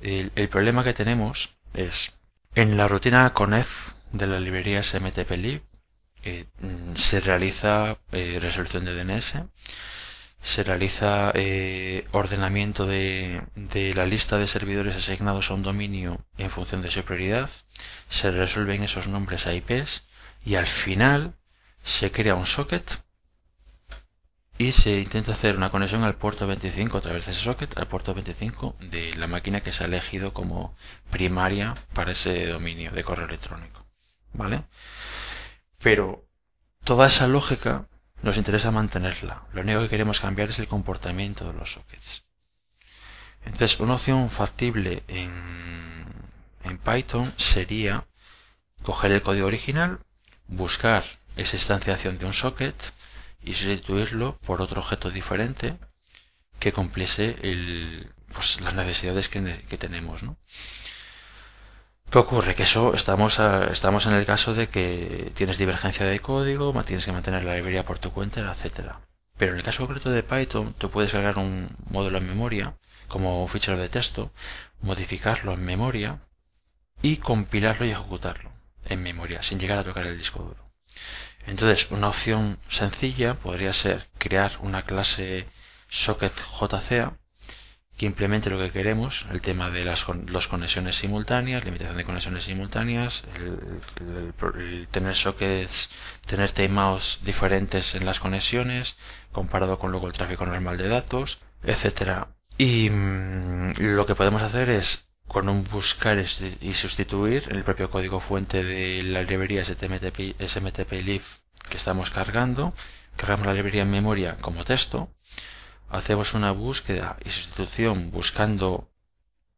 el, 0.01 0.31
el, 0.35 0.49
problema 0.49 0.83
que 0.83 0.93
tenemos 0.93 1.55
es 1.73 2.19
en 2.55 2.75
la 2.77 2.87
rutina 2.87 3.33
conez 3.33 3.95
de 4.11 4.27
la 4.27 4.39
librería 4.39 4.83
smtplib 4.83 5.63
eh, 6.23 6.45
se 6.95 7.19
realiza 7.19 7.97
eh, 8.11 8.39
resolución 8.41 8.85
de 8.85 8.95
DNS, 8.95 9.43
se 10.41 10.63
realiza 10.63 11.31
eh, 11.35 12.05
ordenamiento 12.11 12.85
de, 12.85 13.41
de, 13.55 13.93
la 13.93 14.05
lista 14.05 14.37
de 14.37 14.47
servidores 14.47 14.95
asignados 14.95 15.49
a 15.49 15.53
un 15.53 15.63
dominio 15.63 16.25
en 16.37 16.49
función 16.49 16.81
de 16.81 16.91
su 16.91 17.03
prioridad, 17.03 17.49
se 18.09 18.31
resuelven 18.31 18.83
esos 18.83 19.07
nombres 19.07 19.47
a 19.47 19.53
IPs 19.53 20.07
y 20.45 20.55
al 20.55 20.67
final 20.67 21.35
se 21.83 22.11
crea 22.11 22.35
un 22.35 22.45
socket 22.45 23.03
y 24.57 24.71
se 24.71 24.99
intenta 24.99 25.31
hacer 25.31 25.57
una 25.57 25.71
conexión 25.71 26.03
al 26.03 26.15
puerto 26.15 26.45
25 26.47 26.97
a 26.97 27.01
través 27.01 27.25
de 27.25 27.31
ese 27.31 27.41
socket 27.41 27.77
al 27.77 27.87
puerto 27.87 28.13
25 28.13 28.75
de 28.79 29.13
la 29.15 29.27
máquina 29.27 29.61
que 29.61 29.71
se 29.71 29.83
ha 29.83 29.87
elegido 29.87 30.33
como 30.33 30.75
primaria 31.11 31.73
para 31.93 32.11
ese 32.11 32.47
dominio 32.47 32.91
de 32.91 33.03
correo 33.03 33.27
electrónico. 33.27 33.85
¿Vale? 34.33 34.63
Pero 35.83 36.25
toda 36.85 37.07
esa 37.07 37.27
lógica 37.27 37.87
nos 38.21 38.37
interesa 38.37 38.71
mantenerla. 38.71 39.43
Lo 39.53 39.61
único 39.61 39.81
que 39.81 39.89
queremos 39.89 40.21
cambiar 40.21 40.49
es 40.49 40.59
el 40.59 40.69
comportamiento 40.69 41.45
de 41.45 41.53
los 41.53 41.73
sockets. 41.73 42.23
Entonces, 43.45 43.79
una 43.81 43.95
opción 43.95 44.29
factible 44.29 45.03
en, 45.09 45.33
en 46.63 46.77
Python 46.77 47.31
sería 47.35 48.05
coger 48.81 49.11
el 49.11 49.21
código 49.21 49.47
original, 49.47 49.99
buscar 50.47 51.03
esa 51.35 51.57
instanciación 51.57 52.17
de 52.17 52.25
un 52.25 52.33
socket 52.33 52.75
y 53.43 53.53
sustituirlo 53.53 54.37
por 54.45 54.61
otro 54.61 54.79
objeto 54.81 55.11
diferente 55.11 55.77
que 56.59 56.71
cumpliese 56.71 57.35
pues, 58.33 58.61
las 58.61 58.73
necesidades 58.73 59.27
que, 59.27 59.65
que 59.67 59.77
tenemos. 59.77 60.23
¿no? 60.23 60.37
¿Qué 62.13 62.19
ocurre? 62.19 62.53
Que 62.53 62.61
eso 62.61 62.93
estamos, 62.93 63.39
estamos 63.71 64.05
en 64.05 64.13
el 64.13 64.27
caso 64.27 64.53
de 64.53 64.69
que 64.69 65.31
tienes 65.33 65.57
divergencia 65.57 66.05
de 66.05 66.19
código, 66.19 66.71
tienes 66.83 67.05
que 67.05 67.11
mantener 67.11 67.43
la 67.43 67.55
librería 67.55 67.85
por 67.85 67.97
tu 67.97 68.11
cuenta, 68.11 68.41
etcétera. 68.41 68.99
Pero 69.35 69.53
en 69.53 69.57
el 69.57 69.63
caso 69.63 69.87
concreto 69.87 70.11
de 70.11 70.21
Python, 70.21 70.75
tú 70.77 70.91
puedes 70.91 71.11
cargar 71.11 71.39
un 71.39 71.75
módulo 71.89 72.19
en 72.19 72.27
memoria, 72.27 72.75
como 73.07 73.41
un 73.41 73.49
fichero 73.49 73.79
de 73.79 73.89
texto, 73.89 74.31
modificarlo 74.79 75.53
en 75.53 75.65
memoria 75.65 76.19
y 77.01 77.17
compilarlo 77.17 77.87
y 77.87 77.89
ejecutarlo 77.89 78.51
en 78.85 79.01
memoria, 79.01 79.41
sin 79.41 79.57
llegar 79.57 79.79
a 79.79 79.83
tocar 79.83 80.05
el 80.05 80.15
disco 80.15 80.43
duro. 80.43 80.69
Entonces, 81.47 81.89
una 81.89 82.09
opción 82.09 82.59
sencilla 82.67 83.33
podría 83.33 83.73
ser 83.73 84.07
crear 84.19 84.51
una 84.59 84.83
clase 84.83 85.47
socketJCA 85.89 87.17
que 87.97 88.07
implemente 88.07 88.49
lo 88.49 88.59
que 88.59 88.71
queremos, 88.71 89.27
el 89.31 89.41
tema 89.41 89.69
de 89.69 89.85
las 89.85 90.07
los 90.25 90.47
conexiones 90.47 90.95
simultáneas, 90.95 91.63
limitación 91.63 91.97
de 91.97 92.05
conexiones 92.05 92.45
simultáneas, 92.45 93.23
el, 93.35 94.87
tener 94.89 95.15
sockets, 95.15 95.91
tener 96.25 96.51
timeouts 96.51 97.21
diferentes 97.23 97.93
en 97.95 98.05
las 98.05 98.19
conexiones, 98.19 98.97
comparado 99.31 99.77
con 99.77 99.91
luego 99.91 100.07
el 100.07 100.13
tráfico 100.13 100.45
normal 100.45 100.77
de 100.77 100.87
datos, 100.87 101.39
etcétera. 101.63 102.29
Y 102.57 102.89
mm, 102.89 103.73
lo 103.77 104.05
que 104.07 104.15
podemos 104.15 104.41
hacer 104.41 104.69
es 104.69 105.09
con 105.27 105.47
un 105.47 105.63
buscar 105.63 106.19
y 106.19 106.73
sustituir 106.73 107.47
el 107.49 107.63
propio 107.63 107.89
código 107.89 108.19
fuente 108.19 108.63
de 108.63 109.03
la 109.03 109.21
librería 109.21 109.63
SMTP, 109.63 110.35
SMTP 110.39 110.91
que 111.69 111.77
estamos 111.77 112.11
cargando, 112.11 112.73
cargamos 113.15 113.45
la 113.47 113.53
librería 113.53 113.83
en 113.83 113.91
memoria 113.91 114.37
como 114.41 114.63
texto 114.63 115.09
hacemos 115.93 116.33
una 116.33 116.51
búsqueda 116.51 117.17
y 117.23 117.29
sustitución 117.29 118.09
buscando 118.09 118.89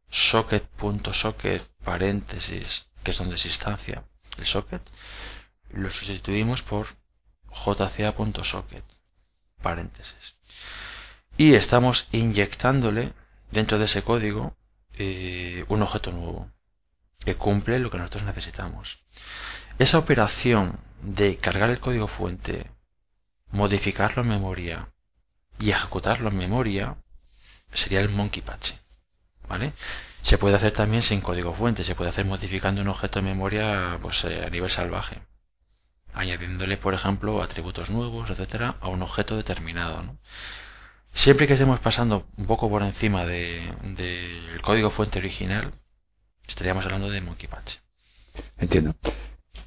socket.socket 0.09 1.63
paréntesis, 1.83 2.89
que 3.03 3.11
es 3.11 3.17
donde 3.17 3.37
se 3.37 3.47
instancia 3.47 4.03
el 4.37 4.45
socket, 4.45 4.81
lo 5.69 5.89
sustituimos 5.89 6.61
por 6.61 6.87
jca.socket 7.49 8.83
paréntesis. 9.61 10.35
Y 11.37 11.53
estamos 11.53 12.09
inyectándole 12.11 13.13
dentro 13.51 13.79
de 13.79 13.85
ese 13.85 14.03
código 14.03 14.57
eh, 14.93 15.63
un 15.69 15.83
objeto 15.83 16.11
nuevo 16.11 16.51
que 17.19 17.35
cumple 17.35 17.79
lo 17.79 17.89
que 17.89 17.97
nosotros 17.97 18.23
necesitamos. 18.23 18.99
Esa 19.79 19.99
operación 19.99 20.79
de 21.01 21.37
cargar 21.37 21.69
el 21.69 21.79
código 21.79 22.07
fuente, 22.09 22.69
modificarlo 23.51 24.21
en 24.21 24.29
memoria 24.29 24.89
y 25.59 25.71
ejecutarlo 25.71 26.29
en 26.29 26.37
memoria 26.37 26.97
sería 27.73 28.01
el 28.01 28.09
monkey 28.09 28.41
patch. 28.41 28.73
¿vale? 29.47 29.73
Se 30.21 30.37
puede 30.37 30.55
hacer 30.55 30.71
también 30.71 31.03
sin 31.03 31.21
código 31.21 31.53
fuente, 31.53 31.83
se 31.83 31.95
puede 31.95 32.09
hacer 32.09 32.25
modificando 32.25 32.81
un 32.81 32.87
objeto 32.87 33.19
de 33.19 33.25
memoria 33.25 33.99
pues, 34.01 34.23
eh, 34.25 34.43
a 34.45 34.49
nivel 34.49 34.69
salvaje, 34.69 35.21
añadiéndole, 36.13 36.77
por 36.77 36.93
ejemplo, 36.93 37.41
atributos 37.41 37.89
nuevos, 37.89 38.29
etcétera, 38.29 38.77
a 38.81 38.89
un 38.89 39.01
objeto 39.03 39.35
determinado. 39.37 40.01
¿no? 40.01 40.17
Siempre 41.13 41.47
que 41.47 41.53
estemos 41.53 41.79
pasando 41.79 42.27
un 42.37 42.45
poco 42.45 42.69
por 42.69 42.83
encima 42.83 43.25
del 43.25 43.95
de, 43.95 44.59
código 44.61 44.89
fuente 44.89 45.19
original, 45.19 45.71
estaríamos 46.47 46.85
hablando 46.85 47.09
de 47.09 47.21
monkey 47.21 47.47
patch. 47.47 47.77
Entiendo. 48.57 48.95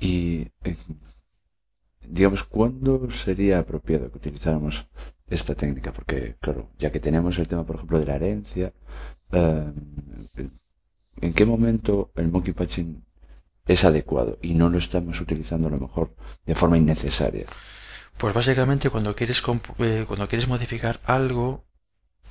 Y 0.01 0.49
eh, 0.65 0.77
digamos, 2.03 2.45
¿cuándo 2.45 3.11
sería 3.13 3.61
apropiado 3.61 4.11
que 4.11 4.19
utilizáramos 4.19 4.87
esta 5.31 5.55
técnica, 5.55 5.93
porque 5.93 6.37
claro, 6.41 6.71
ya 6.79 6.91
que 6.91 7.01
tenemos 7.01 7.39
el 7.39 7.49
tema, 7.49 7.65
por 7.65 7.77
ejemplo, 7.77 7.99
de 7.99 8.07
la 8.07 8.17
herencia, 8.17 8.73
eh, 9.33 9.73
¿en 11.21 11.33
qué 11.33 11.45
momento 11.45 12.11
el 12.17 12.29
monkey 12.29 12.55
patching 12.55 13.05
es 13.67 13.85
adecuado 13.85 14.39
y 14.43 14.55
no 14.55 14.71
lo 14.71 14.79
estamos 14.79 15.21
utilizando 15.21 15.69
a 15.69 15.71
lo 15.71 15.79
mejor 15.79 16.15
de 16.47 16.55
forma 16.55 16.79
innecesaria? 16.79 17.47
Pues 18.17 18.35
básicamente 18.35 18.91
cuando 18.91 19.15
quieres 19.15 19.43
eh, 19.79 20.05
cuando 20.09 20.29
quieres 20.29 20.49
modificar 20.49 21.01
algo 21.05 21.65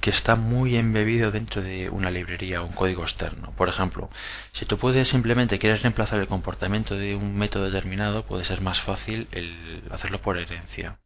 que 0.01 0.09
está 0.09 0.35
muy 0.35 0.75
embebido 0.75 1.31
dentro 1.31 1.61
de 1.61 1.89
una 1.89 2.11
librería 2.11 2.61
o 2.61 2.65
un 2.65 2.73
código 2.73 3.03
externo. 3.03 3.51
Por 3.57 3.69
ejemplo, 3.69 4.09
si 4.51 4.65
tú 4.65 4.77
puedes 4.77 5.07
simplemente 5.07 5.59
quieres 5.59 5.81
reemplazar 5.81 6.19
el 6.19 6.27
comportamiento 6.27 6.95
de 6.95 7.15
un 7.15 7.35
método 7.35 7.65
determinado, 7.65 8.25
puede 8.25 8.43
ser 8.43 8.61
más 8.61 8.79
fácil 8.81 9.27
el 9.31 9.83
hacerlo 9.91 10.21
por 10.21 10.37
herencia. 10.37 10.99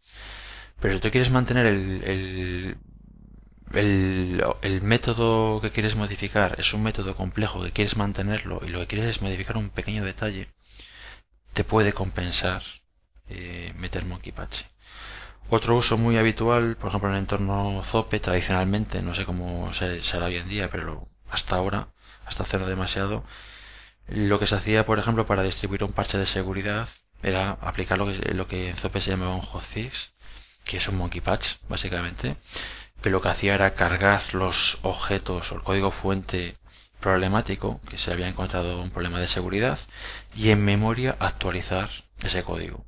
Pero 0.82 0.96
si 0.96 1.00
tú 1.00 1.12
quieres 1.12 1.30
mantener 1.32 1.66
el, 1.68 2.78
el, 3.74 4.82
método 4.82 5.62
que 5.62 5.72
quieres 5.72 5.96
modificar 5.96 6.56
es 6.60 6.74
un 6.74 6.84
método 6.84 7.16
complejo 7.16 7.64
que 7.64 7.72
quieres 7.72 7.96
mantenerlo 7.98 8.62
y 8.66 8.70
lo 8.70 8.80
que 8.80 8.88
quieres 8.88 9.08
es 9.10 9.22
modificar 9.22 9.58
un 9.58 9.70
pequeño 9.70 10.04
detalle, 10.04 10.50
te 11.54 11.64
puede 11.64 11.94
compensar 11.94 12.64
eh, 13.30 13.74
meter 13.78 14.06
monkey 14.06 14.32
patch. 14.32 14.64
Otro 15.50 15.78
uso 15.78 15.98
muy 15.98 16.18
habitual, 16.18 16.78
por 16.78 16.90
ejemplo 16.90 17.10
en 17.10 17.16
el 17.16 17.22
entorno 17.22 17.84
Zope, 17.84 18.20
tradicionalmente, 18.20 19.02
no 19.02 19.14
sé 19.14 19.26
cómo 19.26 19.72
será 19.74 20.26
hoy 20.26 20.38
en 20.38 20.50
día, 20.50 20.70
pero 20.72 21.08
hasta 21.30 21.56
ahora, 21.58 21.90
hasta 22.26 22.44
hace 22.44 22.58
no 22.58 22.66
demasiado, 22.68 23.24
lo 24.08 24.40
que 24.40 24.48
se 24.48 24.56
hacía, 24.56 24.86
por 24.86 25.00
ejemplo, 25.00 25.26
para 25.26 25.44
distribuir 25.44 25.84
un 25.84 25.94
parche 25.94 26.18
de 26.18 26.26
seguridad 26.26 26.90
era 27.24 27.52
aplicar 27.62 27.98
lo 27.98 28.08
que, 28.08 28.34
lo 28.34 28.48
que 28.48 28.70
en 28.70 28.78
Zope 28.78 29.02
se 29.02 29.12
llamaba 29.12 29.36
un 29.36 29.42
hotfix, 29.42 30.14
que 30.64 30.78
es 30.78 30.88
un 30.88 30.98
monkey 30.98 31.22
patch, 31.22 31.56
básicamente, 31.70 32.36
que 33.02 33.10
lo 33.10 33.22
que 33.22 33.30
hacía 33.30 33.56
era 33.56 33.74
cargar 33.74 34.22
los 34.34 34.80
objetos 34.84 35.52
o 35.52 35.56
el 35.56 35.64
código 35.64 35.92
fuente 35.92 36.58
problemático, 37.00 37.82
que 37.90 37.98
se 37.98 38.12
había 38.12 38.28
encontrado 38.28 38.80
un 38.82 38.92
problema 38.92 39.20
de 39.20 39.28
seguridad, 39.28 39.80
y 40.36 40.52
en 40.52 40.64
memoria 40.64 41.18
actualizar 41.20 41.90
ese 42.22 42.44
código. 42.44 42.86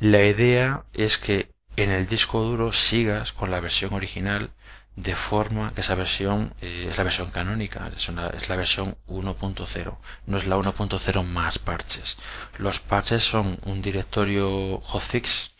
La 0.00 0.22
idea 0.24 0.84
es 0.92 1.18
que 1.18 1.52
en 1.76 1.90
el 1.90 2.06
disco 2.06 2.42
duro 2.42 2.72
sigas 2.72 3.32
con 3.32 3.50
la 3.50 3.60
versión 3.60 3.92
original 3.94 4.50
de 4.96 5.16
forma 5.16 5.72
que 5.74 5.80
esa 5.80 5.96
versión 5.96 6.54
eh, 6.60 6.86
es 6.88 6.98
la 6.98 7.04
versión 7.04 7.30
canónica, 7.32 7.90
es, 7.96 8.08
es 8.08 8.48
la 8.48 8.56
versión 8.56 8.96
1.0, 9.08 9.96
no 10.26 10.36
es 10.38 10.46
la 10.46 10.56
1.0 10.56 11.24
más 11.24 11.58
parches. 11.58 12.18
Los 12.58 12.78
parches 12.80 13.24
son 13.24 13.58
un 13.64 13.82
directorio 13.82 14.78
hotfix 14.80 15.53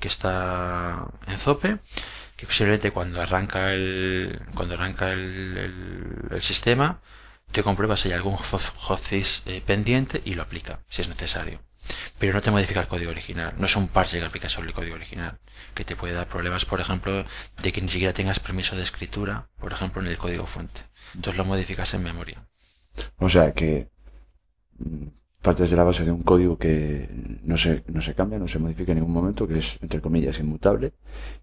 que 0.00 0.08
está 0.08 1.06
en 1.26 1.38
Zope, 1.38 1.78
que 2.36 2.46
posiblemente 2.46 2.90
cuando 2.90 3.20
arranca 3.20 3.72
el, 3.72 4.40
cuando 4.54 4.74
arranca 4.74 5.12
el, 5.12 6.38
sistema, 6.40 7.00
te 7.52 7.62
comprueba 7.62 7.96
si 7.96 8.08
hay 8.08 8.14
algún 8.14 8.36
hotfix 8.36 9.42
eh, 9.46 9.62
pendiente 9.64 10.22
y 10.24 10.34
lo 10.34 10.42
aplica, 10.42 10.80
si 10.88 11.02
es 11.02 11.08
necesario. 11.08 11.60
Pero 12.18 12.32
no 12.32 12.40
te 12.40 12.50
modifica 12.50 12.80
el 12.80 12.88
código 12.88 13.10
original, 13.10 13.54
no 13.58 13.66
es 13.66 13.76
un 13.76 13.88
parche 13.88 14.18
que 14.18 14.24
aplica 14.24 14.48
sobre 14.48 14.68
el 14.68 14.74
código 14.74 14.94
original, 14.94 15.38
que 15.74 15.84
te 15.84 15.96
puede 15.96 16.14
dar 16.14 16.28
problemas, 16.28 16.64
por 16.64 16.80
ejemplo, 16.80 17.24
de 17.62 17.72
que 17.72 17.80
ni 17.80 17.88
siquiera 17.88 18.12
tengas 18.12 18.40
permiso 18.40 18.76
de 18.76 18.82
escritura, 18.82 19.48
por 19.58 19.72
ejemplo, 19.72 20.00
en 20.00 20.08
el 20.08 20.18
código 20.18 20.46
fuente. 20.46 20.80
Entonces 21.14 21.38
lo 21.38 21.44
modificas 21.44 21.94
en 21.94 22.02
memoria. 22.02 22.46
O 23.18 23.28
sea 23.28 23.52
que 23.52 23.88
partes 25.42 25.70
de 25.70 25.76
la 25.76 25.84
base 25.84 26.04
de 26.04 26.12
un 26.12 26.22
código 26.22 26.58
que 26.58 27.08
no 27.42 27.56
se, 27.56 27.82
no 27.88 28.00
se 28.02 28.14
cambia, 28.14 28.38
no 28.38 28.48
se 28.48 28.58
modifica 28.58 28.92
en 28.92 28.98
ningún 28.98 29.14
momento, 29.14 29.48
que 29.48 29.58
es, 29.58 29.78
entre 29.80 30.00
comillas, 30.00 30.38
inmutable, 30.38 30.92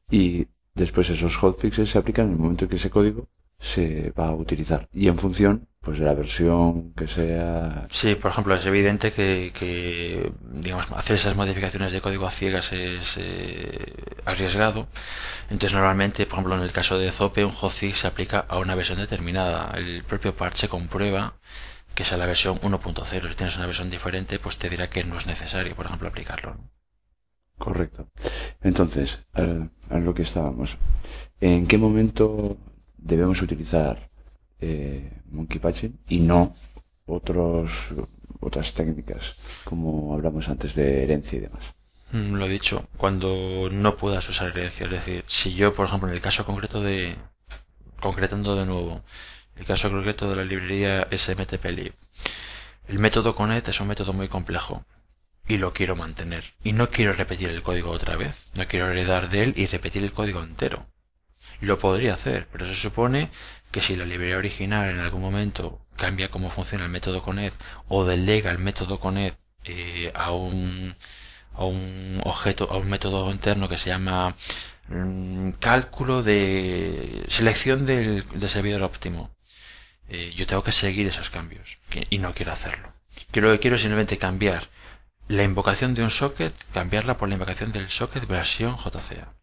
y 0.10 0.48
después 0.75 1.10
esos 1.10 1.36
hotfixes 1.38 1.89
se 1.89 1.98
aplican 1.98 2.27
en 2.27 2.34
el 2.34 2.39
momento 2.39 2.66
en 2.66 2.70
que 2.70 2.75
ese 2.77 2.89
código 2.89 3.27
se 3.60 4.12
va 4.12 4.27
a 4.27 4.36
utilizar 4.36 4.88
y 4.94 5.08
en 5.08 5.18
función 5.18 5.68
pues 5.82 6.00
de 6.00 6.06
la 6.06 6.13
versión 6.13 6.94
que 6.94 7.08
sea. 7.08 7.88
Sí, 7.89 8.16
por 8.16 8.32
ejemplo, 8.32 8.54
es 8.56 8.66
evidente 8.66 9.13
que, 9.13 9.54
que 9.58 10.32
digamos, 10.51 10.86
hacer 10.92 11.16
esas 11.16 11.36
modificaciones 11.38 11.94
de 11.94 12.01
código 12.01 12.27
a 12.27 12.32
ciegas 12.32 12.74
es 12.74 13.18
eh, 13.18 13.94
arriesgado. 14.25 14.88
Entonces, 15.50 15.74
normalmente, 15.74 16.25
por 16.25 16.34
ejemplo, 16.39 16.56
en 16.56 16.62
el 16.62 16.74
caso 16.74 17.00
de 17.00 17.10
Zope, 17.12 17.46
un 17.46 17.54
hotfix 17.54 18.00
se 18.00 18.08
aplica 18.08 18.39
a 18.50 18.60
una 18.60 18.75
versión 18.75 18.98
determinada. 18.98 19.72
El 19.77 20.04
propio 20.04 20.36
parche 20.36 20.68
comprueba 20.68 21.36
que 21.98 22.06
sea 22.06 22.20
la 22.20 22.27
versión 22.27 22.60
1.0. 22.60 23.30
Si 23.30 23.36
tienes 23.36 23.58
una 23.58 23.66
versión 23.66 23.89
diferente, 23.89 24.38
pues 24.38 24.58
te 24.60 24.70
dirá 24.70 24.88
que 24.88 25.04
no 25.04 25.18
es 25.18 25.25
necesario, 25.25 25.75
por 25.75 25.88
ejemplo, 25.88 26.08
aplicarlo. 26.08 26.56
Correcto. 27.58 28.08
Entonces, 28.62 29.25
a 29.34 29.98
lo 29.98 30.13
que 30.13 30.22
estábamos. 30.22 30.77
¿En 31.42 31.66
qué 31.66 31.80
momento 31.80 32.56
debemos 32.98 33.42
utilizar 33.42 34.12
eh, 34.60 35.12
monkey 35.32 35.60
patching 35.60 35.98
y 36.08 36.20
no 36.20 36.54
otros 37.08 37.72
otras 38.42 38.75
técnicas 38.75 39.36
como 39.63 40.13
hablamos 40.13 40.50
antes 40.50 40.75
de 40.75 41.04
herencia 41.04 41.38
y 41.38 41.42
demás. 41.42 41.63
Mm, 42.12 42.34
lo 42.36 42.46
he 42.46 42.50
dicho, 42.50 42.88
cuando 42.98 43.70
no 43.72 43.98
puedas 43.98 44.30
usar 44.30 44.50
herencia, 44.50 44.86
es 44.86 44.92
decir, 44.92 45.24
si 45.25 45.56
yo, 45.56 45.74
por 45.74 45.88
ejemplo, 45.88 46.10
en 46.10 46.13
el 46.16 46.22
caso 46.22 46.46
concreto 46.46 46.80
de, 46.82 47.16
concretando 48.00 48.56
de 48.56 48.68
nuevo, 48.68 49.01
el 49.60 49.66
caso 49.66 49.90
concreto 49.90 50.30
de 50.30 50.36
la 50.36 50.46
librería 50.46 51.08
SMTPlib, 51.12 51.94
el 52.88 53.00
método 53.00 53.36
connect 53.36 53.68
es 53.68 53.82
un 53.82 53.88
método 53.88 54.14
muy 54.14 54.28
complejo 54.28 54.86
y 55.48 55.58
lo 55.58 55.74
quiero 55.74 55.96
mantener. 55.96 56.44
Y 56.64 56.74
no 56.74 56.90
quiero 56.90 57.14
repetir 57.14 57.50
el 57.50 57.64
código 57.64 57.92
otra 57.92 58.16
vez, 58.16 58.50
no 58.54 58.68
quiero 58.68 58.90
heredar 58.90 59.30
de 59.30 59.44
él 59.44 59.54
y 59.56 59.68
repetir 59.68 60.04
el 60.04 60.14
código 60.14 60.42
entero. 60.42 60.86
Lo 61.62 61.80
podría 61.80 62.14
hacer, 62.14 62.48
pero 62.52 62.68
se 62.68 62.76
supone 62.76 63.32
que 63.72 63.82
si 63.82 63.96
la 63.96 64.06
librería 64.06 64.38
original 64.38 64.90
en 64.90 65.00
algún 65.00 65.22
momento 65.22 65.82
cambia 65.96 66.30
cómo 66.30 66.50
funciona 66.50 66.86
el 66.86 66.92
método 66.92 67.24
connect 67.24 67.60
o 67.88 68.06
delega 68.06 68.52
el 68.52 68.60
método 68.60 69.00
connect 69.00 69.38
eh, 69.64 70.12
a 70.16 70.32
un 70.32 70.96
a 71.54 71.66
un 71.66 72.22
objeto 72.24 72.70
a 72.72 72.78
un 72.78 72.90
método 72.90 73.32
interno 73.32 73.68
que 73.68 73.78
se 73.78 73.90
llama 73.90 74.36
mm, 74.88 75.52
cálculo 75.60 76.24
de 76.24 77.26
selección 77.28 77.86
del, 77.86 78.24
servidor 78.48 78.84
óptimo 78.84 79.32
eh, 80.10 80.34
yo 80.36 80.48
tengo 80.48 80.64
que 80.64 80.72
seguir 80.72 81.08
esos 81.08 81.30
cambios 81.30 81.78
y 82.10 82.18
no 82.18 82.34
quiero 82.34 82.52
hacerlo 82.52 82.94
quiero 83.32 83.52
que 83.52 83.60
quiero 83.60 83.76
es 83.76 83.82
simplemente 83.82 84.18
cambiar 84.18 84.70
la 85.28 85.44
invocación 85.44 85.94
de 85.94 86.04
un 86.04 86.12
socket 86.12 86.54
cambiarla 86.74 87.18
por 87.18 87.30
la 87.30 87.36
invocación 87.36 87.72
del 87.72 87.90
socket 87.90 88.26
versión 88.28 88.78
JCA 88.78 89.34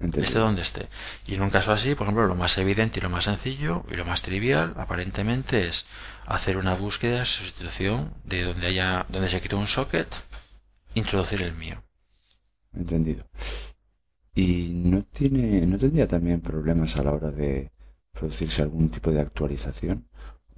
esté 0.00 0.38
donde 0.38 0.62
esté. 0.62 0.88
Y 1.26 1.34
en 1.34 1.42
un 1.42 1.50
caso 1.50 1.72
así, 1.72 1.94
por 1.94 2.04
ejemplo, 2.06 2.26
lo 2.26 2.34
más 2.36 2.56
evidente 2.58 2.98
y 2.98 3.02
lo 3.02 3.10
más 3.10 3.24
sencillo 3.24 3.84
y 3.90 3.96
lo 3.96 4.04
más 4.04 4.22
trivial, 4.22 4.74
aparentemente, 4.76 5.66
es 5.66 5.86
hacer 6.26 6.56
una 6.56 6.74
búsqueda 6.74 7.20
de 7.20 7.26
sustitución 7.26 8.14
de 8.24 8.44
donde 8.44 8.68
haya, 8.68 9.06
donde 9.08 9.28
se 9.28 9.40
crea 9.40 9.58
un 9.58 9.66
socket, 9.66 10.08
introducir 10.94 11.42
el 11.42 11.54
mío. 11.54 11.82
Entendido. 12.72 13.24
Y 14.34 14.70
no 14.74 15.02
tiene, 15.02 15.66
no 15.66 15.78
tendría 15.78 16.06
también 16.06 16.40
problemas 16.40 16.96
a 16.96 17.02
la 17.02 17.12
hora 17.12 17.30
de 17.30 17.70
producirse 18.18 18.62
algún 18.62 18.90
tipo 18.90 19.10
de 19.10 19.20
actualización 19.20 19.96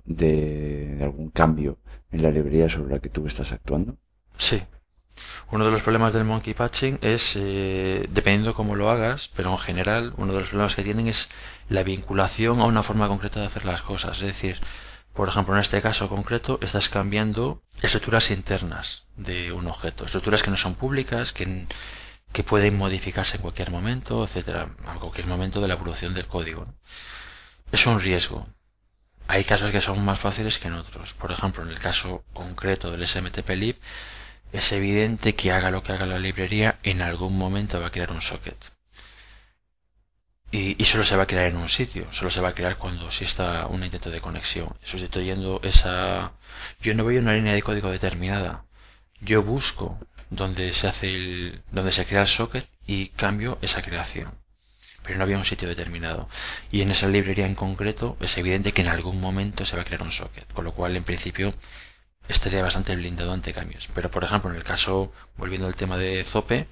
de 0.05 0.99
algún 1.02 1.31
cambio 1.31 1.79
en 2.11 2.23
la 2.23 2.31
librería 2.31 2.69
sobre 2.69 2.95
la 2.95 3.00
que 3.00 3.11
tú 3.11 3.26
estás 3.26 3.52
actuando. 3.52 3.97
Sí, 4.37 4.61
uno 5.50 5.64
de 5.64 5.71
los 5.71 5.83
problemas 5.83 6.12
del 6.12 6.25
monkey 6.25 6.55
patching 6.55 6.99
es, 7.02 7.37
eh, 7.37 8.07
dependiendo 8.11 8.55
cómo 8.55 8.76
lo 8.76 8.88
hagas, 8.90 9.29
pero 9.37 9.50
en 9.52 9.59
general, 9.59 10.14
uno 10.17 10.33
de 10.33 10.40
los 10.40 10.49
problemas 10.49 10.75
que 10.75 10.83
tienen 10.83 11.09
es 11.09 11.29
la 11.69 11.83
vinculación 11.83 12.61
a 12.61 12.67
una 12.67 12.83
forma 12.83 13.09
concreta 13.09 13.40
de 13.40 13.47
hacer 13.47 13.64
las 13.64 13.83
cosas. 13.83 14.21
Es 14.23 14.29
decir, 14.29 14.61
por 15.12 15.29
ejemplo, 15.29 15.55
en 15.55 15.61
este 15.61 15.83
caso 15.83 16.09
concreto, 16.09 16.59
estás 16.62 16.88
cambiando 16.88 17.62
estructuras 17.83 18.31
internas 18.31 19.07
de 19.17 19.52
un 19.52 19.67
objeto, 19.67 20.05
estructuras 20.05 20.43
que 20.43 20.50
no 20.50 20.57
son 20.57 20.75
públicas, 20.75 21.33
que, 21.33 21.67
que 22.33 22.45
pueden 22.45 22.79
modificarse 22.79 23.37
en 23.37 23.43
cualquier 23.43 23.71
momento, 23.71 24.25
etcétera, 24.25 24.71
en 24.93 24.99
cualquier 24.99 25.26
momento 25.26 25.61
de 25.61 25.69
la 25.69 25.75
evolución 25.75 26.14
del 26.14 26.26
código. 26.26 26.67
Es 27.72 27.87
un 27.87 28.00
riesgo. 28.00 28.46
Hay 29.28 29.44
casos 29.44 29.70
que 29.70 29.80
son 29.80 30.04
más 30.04 30.18
fáciles 30.18 30.59
que 30.59 30.68
en 30.68 30.74
otros. 30.74 31.14
Por 31.14 31.30
ejemplo, 31.30 31.62
en 31.62 31.70
el 31.70 31.78
caso 31.78 32.24
concreto 32.33 32.90
del 32.90 33.06
SMTP-lib, 33.06 33.76
es 34.52 34.72
evidente 34.72 35.35
que 35.37 35.52
haga 35.52 35.70
lo 35.70 35.83
que 35.83 35.92
haga 35.92 36.06
la 36.06 36.18
librería, 36.18 36.78
en 36.83 37.00
algún 37.02 37.38
momento 37.38 37.80
va 37.80 37.87
a 37.87 37.92
crear 37.92 38.11
un 38.11 38.22
socket. 38.22 38.56
Y, 40.52 40.85
solo 40.85 41.04
se 41.04 41.16
va 41.16 41.22
a 41.22 41.26
crear 41.28 41.46
en 41.46 41.56
un 41.56 41.68
sitio, 41.68 42.12
solo 42.12 42.33
se 42.33 42.40
va 42.40 42.48
a 42.48 42.54
crear 42.54 42.76
cuando 42.76 43.06
exista 43.06 43.66
un 43.66 43.85
intento 43.85 44.11
de 44.11 44.20
conexión, 44.20 44.76
sustituyendo 44.83 45.61
esa... 45.62 46.33
Yo 46.80 46.92
no 46.94 47.04
a 47.04 47.06
una 47.06 47.35
línea 47.35 47.54
de 47.54 47.62
código 47.62 47.88
determinada, 47.90 48.64
yo 49.20 49.44
busco 49.44 50.00
donde 50.30 50.72
se 50.72 50.88
hace 50.88 51.14
el, 51.14 51.62
donde 51.70 51.92
se 51.92 52.04
crea 52.04 52.22
el 52.22 52.26
socket 52.26 52.68
y 52.85 53.09
cambio 53.11 53.59
esa 53.62 53.83
creación. 53.83 54.33
Pero 55.03 55.19
no 55.19 55.25
había 55.25 55.39
un 55.39 55.45
sitio 55.45 55.69
determinado. 55.69 56.29
Y 56.71 56.83
en 56.83 56.91
esa 56.91 57.09
librería 57.09 57.47
en 57.47 57.55
concreto 57.55 58.17
es 58.21 58.37
evidente 58.39 58.73
que 58.73 58.83
en 58.83 58.89
algún 58.89 59.21
momento 59.21 59.65
se 59.65 59.77
va 59.77 59.83
a 59.83 59.85
crear 59.85 60.03
un 60.03 60.13
socket, 60.13 60.53
con 60.53 60.65
lo 60.65 60.73
cual 60.73 60.97
en 60.97 61.05
principio 61.05 61.55
estaría 62.29 62.63
bastante 62.63 62.95
blindado 62.97 63.33
ante 63.33 63.53
cambios. 63.53 63.89
Pero, 63.95 64.11
por 64.11 64.25
ejemplo, 64.25 64.51
en 64.51 64.57
el 64.57 64.65
caso, 64.65 65.13
volviendo 65.37 65.67
al 65.67 65.75
tema 65.75 65.99
de 65.99 66.25
Zope, 66.25 66.69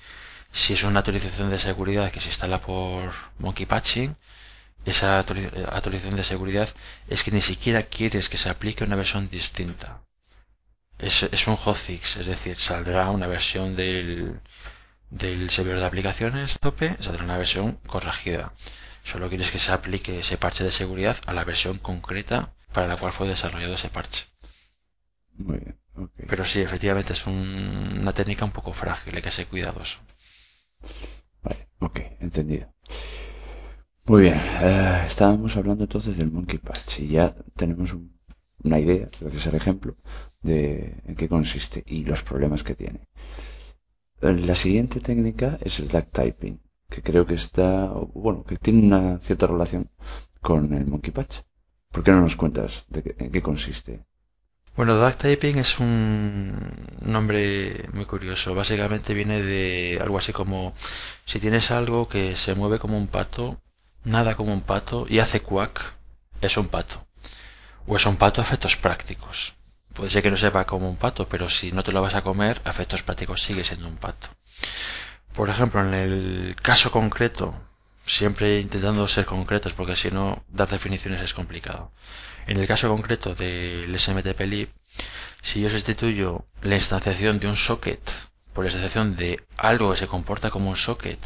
si 0.52 0.74
es 0.74 0.82
una 0.84 1.00
actualización 1.00 1.50
de 1.50 1.58
seguridad 1.58 2.10
que 2.10 2.20
se 2.20 2.28
instala 2.28 2.60
por 2.60 3.12
Monkey 3.38 3.66
Patching, 3.66 4.16
esa 4.84 5.18
actualización 5.18 6.16
de 6.16 6.24
seguridad 6.24 6.68
es 7.08 7.22
que 7.22 7.30
ni 7.30 7.40
siquiera 7.40 7.82
quieres 7.82 8.28
que 8.28 8.38
se 8.38 8.48
aplique 8.48 8.84
una 8.84 8.96
versión 8.96 9.28
distinta. 9.28 10.02
Es, 10.98 11.22
es 11.22 11.46
un 11.46 11.56
hotfix, 11.56 12.16
es 12.16 12.26
decir, 12.26 12.56
saldrá 12.56 13.10
una 13.10 13.26
versión 13.26 13.76
del, 13.76 14.40
del 15.10 15.50
servidor 15.50 15.80
de 15.80 15.86
aplicaciones 15.86 16.58
Zope, 16.60 16.96
saldrá 17.00 17.24
una 17.24 17.38
versión 17.38 17.78
corregida. 17.86 18.52
Solo 19.04 19.28
quieres 19.28 19.50
que 19.50 19.58
se 19.58 19.72
aplique 19.72 20.20
ese 20.20 20.36
parche 20.36 20.64
de 20.64 20.70
seguridad 20.70 21.16
a 21.26 21.32
la 21.32 21.44
versión 21.44 21.78
concreta 21.78 22.52
para 22.72 22.88
la 22.88 22.96
cual 22.96 23.12
fue 23.12 23.28
desarrollado 23.28 23.74
ese 23.74 23.88
parche. 23.88 24.26
Muy 25.36 25.58
bien. 25.58 25.78
Pero 26.28 26.44
sí, 26.44 26.60
efectivamente 26.60 27.12
es 27.12 27.26
una 27.26 28.12
técnica 28.12 28.44
un 28.44 28.52
poco 28.52 28.72
frágil, 28.72 29.16
hay 29.16 29.22
que 29.22 29.30
ser 29.30 29.46
cuidadoso. 29.46 29.98
Vale, 31.42 31.68
ok, 31.80 32.00
entendido. 32.20 32.72
Muy 34.06 34.22
bien, 34.22 34.40
eh, 34.60 35.02
estábamos 35.06 35.56
hablando 35.56 35.84
entonces 35.84 36.16
del 36.16 36.30
Monkey 36.30 36.58
Patch 36.58 37.00
y 37.00 37.08
ya 37.08 37.34
tenemos 37.56 37.94
una 38.62 38.78
idea, 38.78 39.08
gracias 39.20 39.46
al 39.46 39.54
ejemplo, 39.54 39.96
de 40.42 41.02
en 41.04 41.16
qué 41.16 41.28
consiste 41.28 41.82
y 41.86 42.04
los 42.04 42.22
problemas 42.22 42.62
que 42.62 42.74
tiene. 42.74 43.08
La 44.20 44.54
siguiente 44.56 45.00
técnica 45.00 45.58
es 45.60 45.78
el 45.78 45.88
duck 45.88 46.10
typing, 46.10 46.60
que 46.90 47.02
creo 47.02 47.24
que 47.24 47.34
está, 47.34 47.86
bueno, 48.14 48.42
que 48.44 48.56
tiene 48.56 48.84
una 48.86 49.18
cierta 49.20 49.46
relación 49.46 49.90
con 50.40 50.72
el 50.74 50.86
Monkey 50.86 51.12
Patch. 51.12 51.42
¿Por 51.92 52.02
qué 52.02 52.10
no 52.10 52.22
nos 52.22 52.36
cuentas 52.36 52.84
de 52.88 53.14
en 53.18 53.30
qué 53.30 53.40
consiste? 53.42 54.02
Bueno, 54.76 54.96
duck 54.96 55.16
typing 55.16 55.58
es 55.58 55.78
un 55.78 56.52
nombre 57.00 57.88
muy 57.92 58.06
curioso. 58.06 58.54
Básicamente 58.54 59.14
viene 59.14 59.42
de 59.42 59.98
algo 60.00 60.18
así 60.18 60.32
como 60.32 60.74
si 61.24 61.40
tienes 61.40 61.70
algo 61.70 62.08
que 62.08 62.36
se 62.36 62.54
mueve 62.54 62.78
como 62.78 62.96
un 62.96 63.08
pato, 63.08 63.60
nada 64.04 64.36
como 64.36 64.52
un 64.52 64.62
pato 64.62 65.06
y 65.08 65.20
hace 65.20 65.40
quack, 65.42 65.80
es 66.40 66.56
un 66.56 66.68
pato. 66.68 67.06
O 67.86 67.96
es 67.96 68.06
un 68.06 68.16
pato 68.16 68.40
a 68.40 68.44
efectos 68.44 68.76
prácticos. 68.76 69.57
Puede 69.98 70.12
ser 70.12 70.22
que 70.22 70.30
no 70.30 70.36
sepa 70.36 70.64
como 70.64 70.88
un 70.88 70.96
pato, 70.96 71.28
pero 71.28 71.48
si 71.48 71.72
no 71.72 71.82
te 71.82 71.90
lo 71.90 72.00
vas 72.00 72.14
a 72.14 72.22
comer, 72.22 72.62
a 72.64 72.70
efectos 72.70 73.02
prácticos 73.02 73.42
sigue 73.42 73.64
siendo 73.64 73.88
un 73.88 73.96
pato. 73.96 74.28
Por 75.34 75.50
ejemplo, 75.50 75.80
en 75.80 75.92
el 75.92 76.56
caso 76.62 76.92
concreto, 76.92 77.52
siempre 78.06 78.60
intentando 78.60 79.08
ser 79.08 79.26
concretos 79.26 79.72
porque 79.72 79.96
si 79.96 80.12
no, 80.12 80.44
dar 80.50 80.68
definiciones 80.68 81.20
es 81.20 81.34
complicado. 81.34 81.90
En 82.46 82.60
el 82.60 82.68
caso 82.68 82.88
concreto 82.88 83.34
del 83.34 83.92
SMTP-lib, 83.98 84.68
si 85.42 85.62
yo 85.62 85.68
sustituyo 85.68 86.46
la 86.62 86.76
instanciación 86.76 87.40
de 87.40 87.48
un 87.48 87.56
socket 87.56 88.00
por 88.52 88.62
la 88.62 88.68
instanciación 88.68 89.16
de 89.16 89.42
algo 89.56 89.90
que 89.90 89.96
se 89.96 90.06
comporta 90.06 90.50
como 90.50 90.70
un 90.70 90.76
socket, 90.76 91.18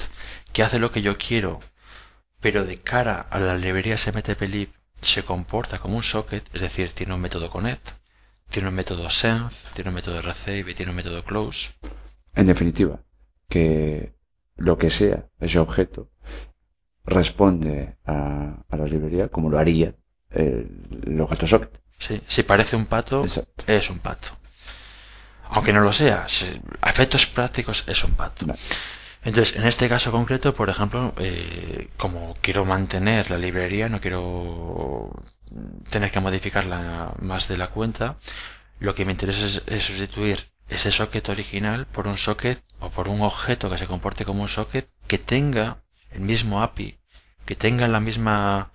que 0.54 0.62
hace 0.62 0.78
lo 0.78 0.92
que 0.92 1.02
yo 1.02 1.18
quiero, 1.18 1.60
pero 2.40 2.64
de 2.64 2.78
cara 2.78 3.26
a 3.28 3.38
la 3.38 3.58
librería 3.58 3.98
SMTP-lib 3.98 4.70
se 5.02 5.24
comporta 5.24 5.78
como 5.78 5.96
un 5.96 6.02
socket, 6.02 6.48
es 6.54 6.62
decir, 6.62 6.94
tiene 6.94 7.12
un 7.12 7.20
método 7.20 7.50
connect, 7.50 8.00
tiene 8.52 8.68
un 8.68 8.74
método 8.74 9.08
sense, 9.10 9.70
tiene 9.74 9.88
un 9.90 9.94
método 9.94 10.22
receive 10.22 10.74
tiene 10.74 10.90
un 10.90 10.96
método 10.96 11.24
close. 11.24 11.70
En 12.34 12.46
definitiva, 12.46 13.00
que 13.48 14.12
lo 14.56 14.78
que 14.78 14.90
sea 14.90 15.26
ese 15.40 15.58
objeto 15.58 16.10
responde 17.04 17.96
a, 18.06 18.64
a 18.68 18.76
la 18.76 18.86
librería 18.86 19.28
como 19.28 19.50
lo 19.50 19.58
haría 19.58 19.94
el 20.30 21.26
gato 21.28 21.46
socket. 21.46 21.80
Sí, 21.98 22.20
si 22.26 22.42
parece 22.42 22.76
un 22.76 22.86
pato, 22.86 23.24
es 23.66 23.90
un 23.90 23.98
pato. 23.98 24.28
Aunque 25.50 25.72
no 25.72 25.80
lo 25.80 25.92
sea, 25.92 26.26
a 26.80 26.90
efectos 26.90 27.26
prácticos 27.26 27.84
es 27.86 28.04
un 28.04 28.12
pato. 28.12 28.46
Entonces, 29.24 29.56
en 29.56 29.66
este 29.66 29.88
caso 29.88 30.10
concreto, 30.10 30.52
por 30.54 30.68
ejemplo, 30.68 31.14
eh, 31.18 31.88
como 31.96 32.34
quiero 32.40 32.64
mantener 32.64 33.30
la 33.30 33.38
librería, 33.38 33.88
no 33.88 34.00
quiero 34.00 35.12
tener 35.90 36.10
que 36.10 36.20
modificarla 36.20 37.14
más 37.20 37.46
de 37.46 37.56
la 37.56 37.68
cuenta, 37.68 38.16
lo 38.80 38.94
que 38.94 39.04
me 39.04 39.12
interesa 39.12 39.62
es, 39.66 39.84
sustituir 39.84 40.50
ese 40.68 40.90
socket 40.90 41.28
original 41.28 41.86
por 41.86 42.08
un 42.08 42.18
socket 42.18 42.62
o 42.80 42.90
por 42.90 43.08
un 43.08 43.20
objeto 43.22 43.70
que 43.70 43.78
se 43.78 43.86
comporte 43.86 44.24
como 44.24 44.42
un 44.42 44.48
socket 44.48 44.88
que 45.06 45.18
tenga 45.18 45.82
el 46.10 46.20
mismo 46.22 46.62
API, 46.62 46.98
que 47.46 47.54
tenga 47.54 47.86
la 47.86 48.00
misma 48.00 48.72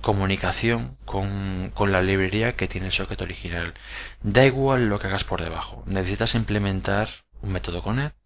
comunicación 0.00 0.96
con, 1.04 1.70
con, 1.74 1.92
la 1.92 2.02
librería 2.02 2.56
que 2.56 2.68
tiene 2.68 2.86
el 2.86 2.92
socket 2.92 3.20
original. 3.20 3.74
Da 4.22 4.46
igual 4.46 4.88
lo 4.88 4.98
que 4.98 5.08
hagas 5.08 5.24
por 5.24 5.42
debajo. 5.42 5.82
Necesitas 5.86 6.34
implementar 6.34 7.08
un 7.42 7.52
método 7.52 7.82
connect 7.82 8.16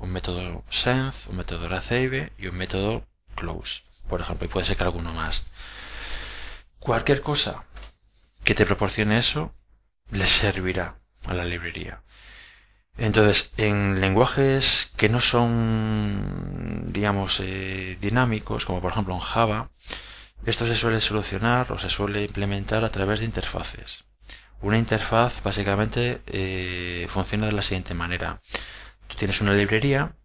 un 0.00 0.10
método 0.10 0.64
sense, 0.70 1.28
un 1.30 1.36
método 1.36 1.68
receive 1.68 2.32
y 2.38 2.46
un 2.48 2.56
método 2.56 3.06
close, 3.34 3.82
por 4.08 4.20
ejemplo, 4.20 4.46
y 4.46 4.48
puede 4.48 4.66
ser 4.66 4.76
que 4.76 4.84
alguno 4.84 5.12
más. 5.12 5.44
Cualquier 6.78 7.20
cosa 7.22 7.64
que 8.44 8.54
te 8.54 8.66
proporcione 8.66 9.18
eso 9.18 9.54
le 10.10 10.26
servirá 10.26 10.96
a 11.26 11.34
la 11.34 11.44
librería. 11.44 12.02
Entonces, 12.98 13.52
en 13.56 14.00
lenguajes 14.00 14.92
que 14.96 15.08
no 15.08 15.20
son, 15.20 16.92
digamos, 16.92 17.40
eh, 17.40 17.96
dinámicos, 18.00 18.66
como 18.66 18.80
por 18.80 18.92
ejemplo 18.92 19.14
en 19.14 19.20
Java, 19.20 19.70
esto 20.44 20.66
se 20.66 20.76
suele 20.76 21.00
solucionar 21.00 21.70
o 21.72 21.78
se 21.78 21.90
suele 21.90 22.24
implementar 22.24 22.84
a 22.84 22.90
través 22.90 23.20
de 23.20 23.26
interfaces. 23.26 24.04
Una 24.62 24.78
interfaz 24.78 25.42
básicamente 25.42 26.20
eh, 26.26 27.06
funciona 27.08 27.46
de 27.46 27.52
la 27.52 27.62
siguiente 27.62 27.94
manera. 27.94 28.40
Tú 29.10 29.16
tienes 29.16 29.40
una 29.40 29.52
librería, 29.52 30.16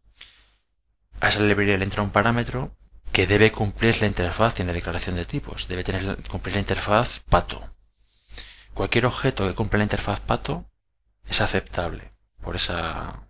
a 1.20 1.30
esa 1.30 1.42
librería 1.42 1.78
le 1.78 1.84
entra 1.84 2.04
un 2.04 2.12
parámetro 2.12 2.76
que 3.12 3.28
debe 3.28 3.52
cumplir 3.52 4.00
la 4.02 4.08
interfaz, 4.08 4.54
tiene 4.54 4.74
declaración 4.74 5.16
de 5.16 5.26
tipos, 5.26 5.68
debe 5.68 5.84
tener, 5.84 6.18
cumplir 6.30 6.56
la 6.56 6.62
interfaz 6.62 7.22
pato. 7.22 7.68
Cualquier 8.74 9.06
objeto 9.06 9.48
que 9.48 9.56
cumple 9.56 9.80
la 9.80 9.86
interfaz 9.86 10.20
pato 10.20 10.70
es 11.28 11.42
aceptable 11.42 12.12
por 12.42 12.56
esa 12.56 13.28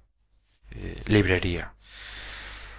eh, 0.71 1.01
librería. 1.05 1.75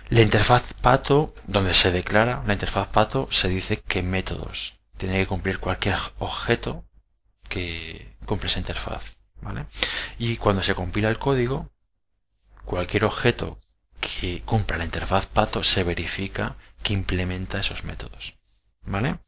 La 0.08 0.20
interfaz 0.20 0.74
pato, 0.74 1.34
donde 1.46 1.74
se 1.74 1.92
declara 1.92 2.42
la 2.46 2.52
interfaz 2.52 2.88
pato, 2.88 3.28
se 3.30 3.48
dice 3.48 3.80
que 3.80 4.02
métodos 4.02 4.78
tiene 4.96 5.18
que 5.18 5.26
cumplir 5.26 5.60
cualquier 5.60 5.96
objeto 6.18 6.84
que 7.48 8.16
cumple 8.26 8.48
esa 8.48 8.58
interfaz. 8.58 9.16
¿vale? 9.40 9.66
Y 10.18 10.36
cuando 10.36 10.62
se 10.62 10.74
compila 10.74 11.08
el 11.08 11.18
código, 11.18 11.70
cualquier 12.66 13.05
objeto 13.05 13.59
que 14.00 14.42
cumpla 14.42 14.76
la 14.76 14.85
interfaz 14.85 15.24
pato 15.26 15.62
se 15.62 15.85
verifica 15.85 16.57
que 16.83 16.92
implementa 16.92 17.61
esos 17.61 17.85
métodos. 17.85 18.37
¿Vale? 18.85 19.18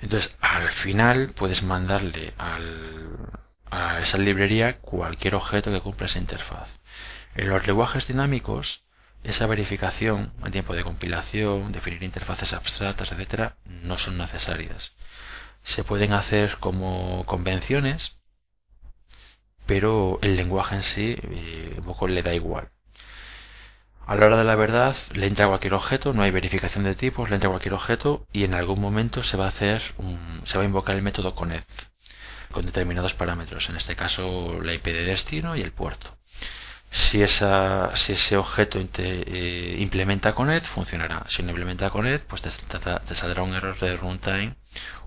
Entonces, 0.00 0.34
al 0.40 0.70
final 0.70 1.32
puedes 1.34 1.62
mandarle 1.62 2.32
a 2.38 4.00
esa 4.00 4.18
librería 4.18 4.74
cualquier 4.74 5.34
objeto 5.34 5.70
que 5.70 5.80
cumpla 5.80 6.06
esa 6.06 6.18
interfaz. 6.18 6.80
En 7.34 7.48
los 7.48 7.66
lenguajes 7.66 8.08
dinámicos, 8.08 8.84
esa 9.22 9.46
verificación 9.46 10.32
en 10.44 10.52
tiempo 10.52 10.74
de 10.74 10.84
compilación, 10.84 11.72
definir 11.72 12.02
interfaces 12.02 12.52
abstractas, 12.52 13.12
etcétera, 13.12 13.56
no 13.64 13.96
son 13.98 14.18
necesarias. 14.18 14.96
Se 15.62 15.84
pueden 15.84 16.12
hacer 16.12 16.56
como 16.58 17.24
convenciones 17.24 18.21
pero 19.66 20.18
el 20.22 20.36
lenguaje 20.36 20.76
en 20.76 20.82
sí 20.82 21.16
eh, 21.22 21.74
un 21.78 21.84
poco 21.84 22.08
le 22.08 22.22
da 22.22 22.34
igual. 22.34 22.70
A 24.06 24.16
la 24.16 24.26
hora 24.26 24.36
de 24.36 24.44
la 24.44 24.56
verdad 24.56 24.96
le 25.14 25.26
entra 25.26 25.46
cualquier 25.46 25.74
objeto, 25.74 26.12
no 26.12 26.22
hay 26.22 26.30
verificación 26.30 26.84
de 26.84 26.94
tipos, 26.94 27.30
le 27.30 27.36
entra 27.36 27.50
cualquier 27.50 27.74
objeto 27.74 28.26
y 28.32 28.44
en 28.44 28.54
algún 28.54 28.80
momento 28.80 29.22
se 29.22 29.36
va 29.36 29.44
a 29.44 29.48
hacer 29.48 29.80
se 30.44 30.58
va 30.58 30.64
a 30.64 30.66
invocar 30.66 30.96
el 30.96 31.02
método 31.02 31.34
connect 31.34 31.70
con 32.50 32.66
determinados 32.66 33.14
parámetros, 33.14 33.70
en 33.70 33.76
este 33.76 33.96
caso 33.96 34.60
la 34.60 34.74
IP 34.74 34.86
de 34.86 35.04
destino 35.04 35.56
y 35.56 35.62
el 35.62 35.72
puerto. 35.72 36.16
Si, 36.92 37.22
esa, 37.22 37.96
si 37.96 38.12
ese 38.12 38.36
objeto 38.36 38.78
eh, 38.78 39.76
implementa 39.78 40.34
connect, 40.34 40.66
funcionará. 40.66 41.24
Si 41.28 41.42
no 41.42 41.50
implementa 41.50 41.90
connect, 41.90 42.26
pues 42.26 42.42
te, 42.42 42.50
te, 42.50 43.14
saldrá 43.14 43.42
un 43.42 43.54
error 43.54 43.78
de 43.80 43.96
runtime, 43.96 44.56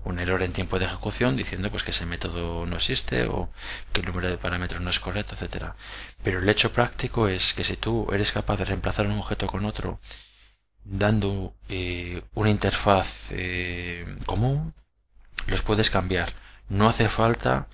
un 0.04 0.18
error 0.18 0.42
en 0.42 0.52
tiempo 0.52 0.78
de 0.78 0.86
ejecución 0.86 1.36
diciendo 1.36 1.70
pues 1.70 1.84
que 1.84 1.92
ese 1.92 2.04
método 2.04 2.66
no 2.66 2.76
existe 2.76 3.26
o 3.26 3.50
que 3.92 4.00
el 4.00 4.06
número 4.06 4.28
de 4.28 4.36
parámetros 4.36 4.80
no 4.80 4.90
es 4.90 4.98
correcto, 5.00 5.34
etcétera. 5.34 5.76
Pero 6.24 6.40
el 6.40 6.48
hecho 6.48 6.72
práctico 6.72 7.28
es 7.28 7.54
que 7.54 7.64
si 7.64 7.76
tú 7.76 8.08
eres 8.12 8.32
capaz 8.32 8.56
de 8.58 8.64
reemplazar 8.64 9.06
un 9.06 9.18
objeto 9.18 9.46
con 9.46 9.64
otro 9.64 10.00
dando 10.84 11.54
eh, 11.68 12.22
una 12.34 12.50
interfaz 12.50 13.28
eh, 13.30 14.04
común, 14.26 14.74
los 15.46 15.62
puedes 15.62 15.90
cambiar. 15.90 16.32
No 16.68 16.88
hace 16.88 17.08
falta 17.08 17.68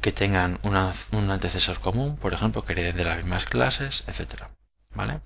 que 0.00 0.12
tengan 0.12 0.58
un 0.62 1.30
antecesor 1.30 1.80
común, 1.80 2.16
por 2.16 2.32
ejemplo, 2.32 2.64
que 2.64 2.72
hereden 2.72 2.96
de 2.96 3.04
las 3.04 3.18
mismas 3.18 3.44
clases, 3.44 4.04
etcétera. 4.08 4.50
¿Vale? 4.92 5.20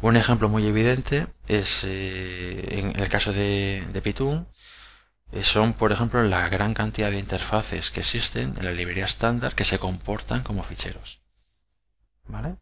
Un 0.00 0.16
ejemplo 0.16 0.48
muy 0.48 0.66
evidente 0.66 1.26
es 1.46 1.84
eh, 1.84 2.78
en 2.78 2.98
el 2.98 3.08
caso 3.10 3.32
de, 3.32 3.84
de 3.92 4.00
eh, 5.32 5.42
son, 5.44 5.74
por 5.74 5.92
ejemplo, 5.92 6.22
la 6.22 6.48
gran 6.48 6.72
cantidad 6.74 7.10
de 7.10 7.18
interfaces 7.18 7.90
que 7.90 8.00
existen 8.00 8.54
en 8.56 8.64
la 8.64 8.72
librería 8.72 9.04
estándar 9.04 9.54
que 9.54 9.64
se 9.64 9.78
comportan 9.78 10.42
como 10.42 10.62
ficheros. 10.62 11.20
¿Vale? 12.26 12.56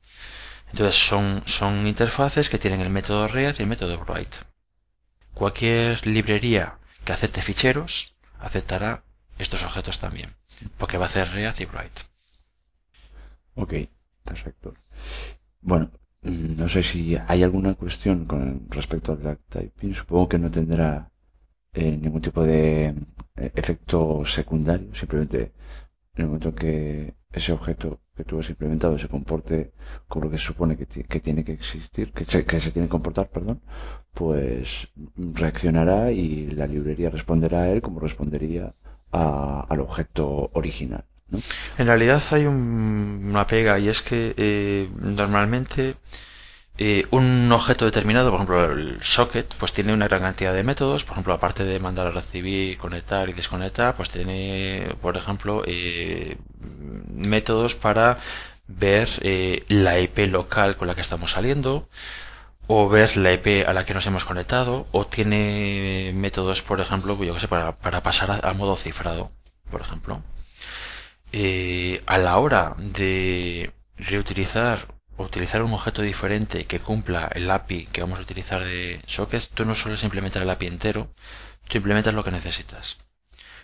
Entonces 0.73 0.97
son 0.97 1.87
interfaces 1.87 2.49
que 2.49 2.59
tienen 2.59 2.81
el 2.81 2.91
método 2.91 3.29
read 3.29 3.57
y 3.59 3.63
el 3.63 3.69
método 3.69 4.05
write. 4.05 4.37
Cualquier 5.35 6.07
librería 6.07 6.79
que 7.05 7.13
acepte 7.13 7.43
ficheros 7.43 8.15
aceptará 8.39 9.05
estos 9.43 9.65
objetos 9.65 9.99
también, 9.99 10.31
porque 10.79 10.99
va 10.99 11.05
a 11.07 11.09
hacer 11.09 11.29
React 11.29 11.61
y 11.61 11.65
Write. 11.67 12.01
Ok, 13.55 13.75
perfecto. 14.25 14.75
Bueno, 15.61 15.91
mm, 16.23 16.57
no 16.57 16.69
sé 16.69 16.83
si 16.83 17.17
hay 17.27 17.43
alguna 17.43 17.75
cuestión 17.75 18.27
con 18.27 18.67
respecto 18.71 19.13
al 19.13 19.39
typing. 19.49 19.95
Supongo 19.95 20.29
que 20.29 20.39
no 20.39 20.51
tendrá 20.51 21.11
eh, 21.73 21.97
ningún 21.97 22.23
tipo 22.23 22.43
de 22.43 22.87
eh, 23.37 23.53
efecto 23.55 24.25
secundario. 24.25 24.95
Simplemente 24.95 25.53
en 26.15 26.23
el 26.23 26.27
momento 26.27 26.55
que 26.55 27.15
ese 27.33 27.53
objeto 27.53 28.01
que 28.17 28.25
tú 28.25 28.41
has 28.41 28.51
implementado 28.51 28.99
se 28.99 29.09
comporte 29.09 29.73
como 30.09 30.25
lo 30.25 30.31
que 30.31 30.39
se 30.39 30.47
supone 30.47 30.77
que, 30.77 31.21
tiene 31.21 31.45
que 31.45 31.53
existir, 31.53 32.13
que 32.13 32.25
se, 32.25 32.45
que 32.45 32.61
se 32.61 32.73
tiene 32.73 32.89
que 32.89 32.97
comportar, 32.99 33.29
perdón, 33.31 33.61
pues 34.13 34.89
reaccionará 35.17 36.11
y 36.13 36.51
la 36.51 36.67
librería 36.67 37.11
responderá 37.11 37.63
a 37.63 37.71
él 37.71 37.81
como 37.81 38.01
respondería 38.01 38.73
al 39.13 39.81
objeto 39.81 40.51
original. 40.55 41.05
En 41.79 41.87
realidad 41.87 42.23
hay 42.33 42.47
una 42.47 43.47
pega 43.47 43.79
y 43.79 43.89
es 43.89 44.03
que 44.03 44.35
eh, 44.37 44.91
normalmente 45.01 45.95
eh, 46.79 47.07
un 47.11 47.51
objeto 47.53 47.85
determinado, 47.85 48.31
por 48.31 48.39
ejemplo 48.39 48.73
el 48.73 48.99
socket, 49.03 49.55
pues 49.57 49.73
tiene 49.73 49.93
una 49.93 50.09
gran 50.09 50.23
cantidad 50.23 50.55
de 50.55 50.65
métodos, 50.65 51.05
por 51.05 51.13
ejemplo 51.13 51.35
aparte 51.35 51.65
de 51.65 51.79
mandar 51.79 52.09
a 52.09 52.11
recibir, 52.11 52.79
conectar 52.79 53.29
y 53.29 53.33
desconectar, 53.33 53.95
pues 53.97 54.11
tiene, 54.11 54.95
por 55.01 55.17
ejemplo, 55.17 55.63
eh, 55.67 56.37
métodos 57.09 57.75
para 57.75 58.19
ver 58.67 59.09
la 59.69 60.01
IP 60.01 60.19
local 60.31 60.77
con 60.77 60.89
la 60.89 60.95
que 60.95 61.01
estamos 61.01 61.33
saliendo, 61.33 61.89
o 62.73 62.89
ver 62.89 63.17
la 63.17 63.33
IP 63.33 63.67
a 63.67 63.73
la 63.73 63.85
que 63.85 63.95
nos 63.95 64.07
hemos 64.07 64.25
conectado 64.25 64.87
o 64.93 65.05
tiene 65.05 66.13
métodos, 66.15 66.63
por 66.63 66.81
ejemplo, 66.81 67.21
yo 67.21 67.35
que 67.35 67.41
sé, 67.41 67.49
para, 67.49 68.03
pasar 68.05 68.29
a, 68.45 68.53
modo 68.53 68.77
cifrado, 68.77 69.33
por 69.73 69.81
ejemplo. 69.81 70.23
Eh, 71.33 72.01
a 72.07 72.17
la 72.19 72.39
hora 72.39 72.77
de 72.79 73.73
reutilizar 73.97 74.87
o 75.17 75.25
utilizar 75.25 75.65
un 75.65 75.73
objeto 75.73 76.03
diferente 76.03 76.67
que 76.67 76.79
cumpla 76.79 77.29
el 77.35 77.51
API 77.51 77.87
que 77.87 78.03
vamos 78.03 78.21
a 78.21 78.23
utilizar 78.23 78.63
de 78.63 79.03
sockets, 79.05 79.51
tú 79.51 79.65
no 79.65 79.75
sueles 79.75 80.05
implementar 80.05 80.43
el 80.43 80.51
API 80.51 80.69
entero, 80.69 81.13
tú 81.67 81.79
implementas 81.79 82.15
lo 82.15 82.23
que 82.23 82.31
necesitas. 82.31 82.99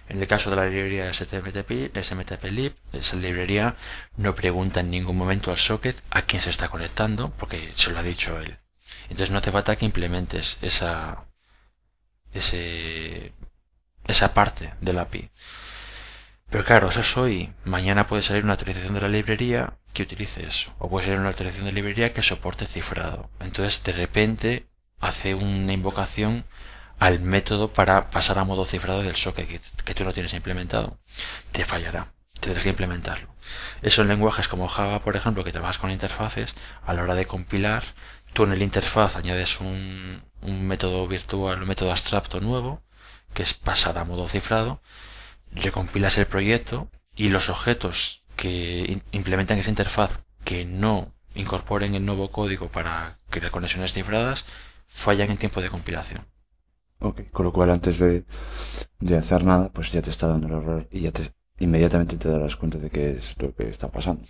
En 0.09 0.21
el 0.21 0.27
caso 0.27 0.51
de 0.51 0.57
la 0.57 0.66
librería 0.66 1.14
SMTP, 1.14 1.95
SMTP-lib, 1.95 2.75
esa 2.92 3.16
librería 3.16 3.77
no 4.16 4.35
pregunta 4.35 4.81
en 4.81 4.90
ningún 4.90 5.16
momento 5.16 5.53
al 5.53 5.59
socket 5.59 5.97
a 6.11 6.23
quién 6.23 6.42
se 6.42 6.51
está 6.51 6.69
conectando, 6.71 7.31
porque 7.38 7.71
se 7.77 7.92
lo 7.92 8.01
ha 8.01 8.03
dicho 8.03 8.40
él. 8.40 8.59
Entonces 9.09 9.31
no 9.31 9.38
hace 9.38 9.53
falta 9.53 9.77
que 9.77 9.85
implementes 9.85 10.59
esa, 10.62 11.25
ese, 12.33 13.33
esa 14.07 14.35
parte 14.35 14.75
del 14.81 14.99
API. 14.99 15.31
Pero 16.51 16.64
claro, 16.64 16.88
eso 16.88 17.01
es 17.01 17.16
hoy. 17.16 17.53
Mañana 17.64 18.07
puede 18.07 18.23
salir 18.23 18.45
una 18.45 18.53
actualización 18.55 18.95
de 18.95 19.01
la 19.01 19.09
librería 19.09 19.75
que 19.92 20.03
utilice 20.05 20.47
eso. 20.47 20.73
O 20.79 20.88
puede 20.88 21.07
salir 21.07 21.21
una 21.21 21.31
actualización 21.31 21.66
de 21.66 21.73
la 21.73 21.77
librería 21.77 22.12
que 22.12 22.23
soporte 22.23 22.66
cifrado. 22.66 23.31
Entonces 23.40 23.83
de 23.85 23.92
repente 23.92 24.66
hace 25.01 25.35
una 25.35 25.73
invocación 25.73 26.45
al 26.99 27.21
método 27.21 27.73
para 27.73 28.11
pasar 28.11 28.38
a 28.38 28.45
modo 28.45 28.64
cifrado 28.64 29.03
del 29.03 29.16
socket 29.16 29.49
que, 29.49 29.61
que 29.85 29.95
tú 29.95 30.05
no 30.05 30.14
tienes 30.14 30.35
implementado. 30.35 30.99
Te 31.53 31.64
fallará. 31.64 32.12
Tendrás 32.40 32.64
que 32.64 32.71
implementarlo. 32.71 33.29
Eso 33.83 34.03
en 34.03 34.09
lenguajes 34.09 34.49
como 34.49 34.69
Java, 34.69 35.03
por 35.03 35.16
ejemplo, 35.16 35.42
que 35.42 35.53
trabajas 35.53 35.79
con 35.79 35.90
interfaces, 35.90 36.55
a 36.85 36.92
la 36.92 37.03
hora 37.03 37.14
de 37.14 37.27
compilar, 37.27 37.83
tú 38.37 38.44
en 38.44 38.53
el 38.53 38.61
interfaz 38.61 39.16
añades 39.16 39.62
un, 39.62 40.20
método 40.42 41.09
virtual, 41.09 41.62
un 41.62 41.68
método 41.68 41.90
abstracto 41.90 42.38
nuevo, 42.38 42.83
que 43.33 43.42
es 43.42 43.55
pasar 43.55 43.96
a 43.96 44.05
modo 44.05 44.29
cifrado, 44.29 44.83
recompilas 45.53 46.18
el 46.18 46.27
proyecto 46.27 46.90
y 47.16 47.31
los 47.31 47.49
objetos 47.49 48.25
que 48.37 49.01
implementan 49.12 49.57
esa 49.57 49.70
interfaz 49.70 50.22
que 50.44 50.66
no 50.66 51.14
incorporen 51.35 51.94
el 51.94 52.05
nuevo 52.05 52.31
código 52.31 52.68
para 52.68 53.18
crear 53.31 53.51
conexiones 53.51 53.94
cifradas 53.94 54.44
fallan 54.87 55.31
en 55.31 55.38
tiempo 55.38 55.62
de 55.62 55.70
compilación. 55.70 56.27
Ok, 56.99 57.31
con 57.33 57.46
lo 57.46 57.55
cual 57.55 57.70
antes 57.70 57.99
de, 57.99 58.27
de 59.01 59.16
hacer 59.16 59.44
nada, 59.44 59.70
pues 59.70 59.92
ya 59.92 60.03
te 60.03 60.11
está 60.11 60.27
dando 60.27 60.49
el 60.49 60.55
error 60.62 60.88
y 60.90 61.01
ya 61.01 61.11
te, 61.11 61.33
inmediatamente 61.59 62.16
te 62.16 62.29
darás 62.29 62.57
cuenta 62.57 62.79
de 62.79 62.90
qué 62.90 63.12
es 63.19 63.35
lo 63.38 63.55
que 63.55 63.69
está 63.69 63.88
pasando. 63.88 64.23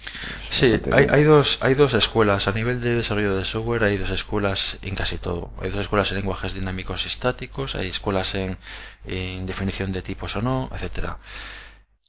sí, 0.51 0.81
hay, 0.93 1.07
hay, 1.11 1.25
dos, 1.25 1.59
hay 1.63 1.75
dos 1.75 1.95
escuelas. 1.95 2.49
A 2.49 2.53
nivel 2.53 2.81
de 2.81 2.95
desarrollo 2.95 3.37
de 3.37 3.45
software 3.45 3.85
hay 3.85 3.97
dos 3.97 4.11
escuelas 4.11 4.79
en 4.83 4.95
casi 4.95 5.19
todo. 5.19 5.51
Hay 5.61 5.71
dos 5.71 5.81
escuelas 5.81 6.11
en 6.13 6.19
lenguajes 6.19 6.55
dinámicos 6.55 7.05
y 7.05 7.09
estáticos, 7.09 7.75
hay 7.75 7.89
escuelas 7.89 8.35
en, 8.35 8.59
en 9.07 9.47
definición 9.47 9.93
de 9.93 10.03
tipos 10.03 10.37
o 10.37 10.43
no, 10.43 10.71
etcétera. 10.73 11.19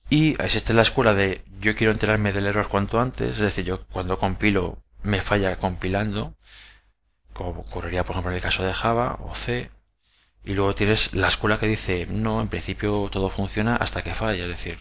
Y 0.10 0.42
existe 0.42 0.74
la 0.74 0.84
escuela 0.84 1.14
de 1.14 1.44
yo 1.60 1.76
quiero 1.76 1.92
enterarme 1.92 2.32
del 2.32 2.46
error 2.46 2.68
cuanto 2.70 3.00
antes, 3.00 3.32
es 3.32 3.38
decir, 3.40 3.66
yo 3.66 3.86
cuando 3.88 4.20
compilo 4.20 4.78
me 5.04 5.20
falla 5.22 5.58
compilando, 5.58 6.36
como 7.34 7.62
ocurriría 7.62 8.04
por 8.04 8.14
ejemplo 8.14 8.32
en 8.32 8.38
el 8.38 8.42
caso 8.42 8.64
de 8.64 8.74
Java 8.74 9.18
o 9.22 9.36
C, 9.36 9.70
y 10.48 10.54
luego 10.54 10.74
tienes 10.76 11.14
la 11.14 11.28
escuela 11.28 11.60
que 11.60 11.68
dice, 11.68 12.06
no, 12.10 12.42
en 12.42 12.48
principio 12.48 13.10
todo 13.12 13.30
funciona 13.30 13.76
hasta 13.76 14.02
que 14.04 14.14
falla. 14.14 14.44
Es 14.46 14.50
decir, 14.50 14.80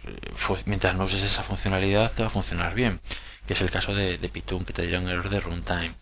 mientras 0.67 0.95
no 0.95 1.05
uses 1.05 1.23
esa 1.23 1.43
funcionalidad 1.43 2.13
te 2.13 2.23
va 2.23 2.29
a 2.29 2.31
funcionar 2.31 2.75
bien. 2.75 3.01
Que 3.47 3.55
es 3.55 3.61
el 3.61 3.71
caso 3.71 3.95
de, 3.95 4.19
de 4.19 4.31
que 4.31 4.43
te 4.43 4.83
dirá 4.83 5.01
un 5.01 5.09
error 5.09 5.29
de 5.29 5.41
runtime. 5.41 5.95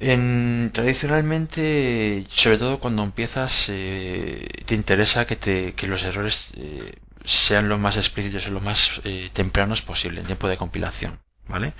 En, 0.00 0.70
tradicionalmente, 0.74 2.24
sobre 2.28 2.58
todo 2.58 2.80
cuando 2.80 3.04
empiezas, 3.04 3.68
eh, 3.70 4.48
te 4.66 4.74
interesa 4.74 5.26
que, 5.26 5.36
te, 5.36 5.74
que 5.74 5.86
los 5.86 6.02
errores 6.02 6.54
eh, 6.56 6.96
sean 7.24 7.68
lo 7.68 7.78
más 7.78 7.96
explícitos 7.96 8.48
y 8.48 8.50
lo 8.50 8.60
más 8.60 9.00
eh, 9.04 9.30
tempranos 9.32 9.82
posible 9.82 10.20
en 10.20 10.26
tiempo 10.26 10.48
de 10.48 10.56
compilación. 10.56 11.20
¿Vale? 11.46 11.72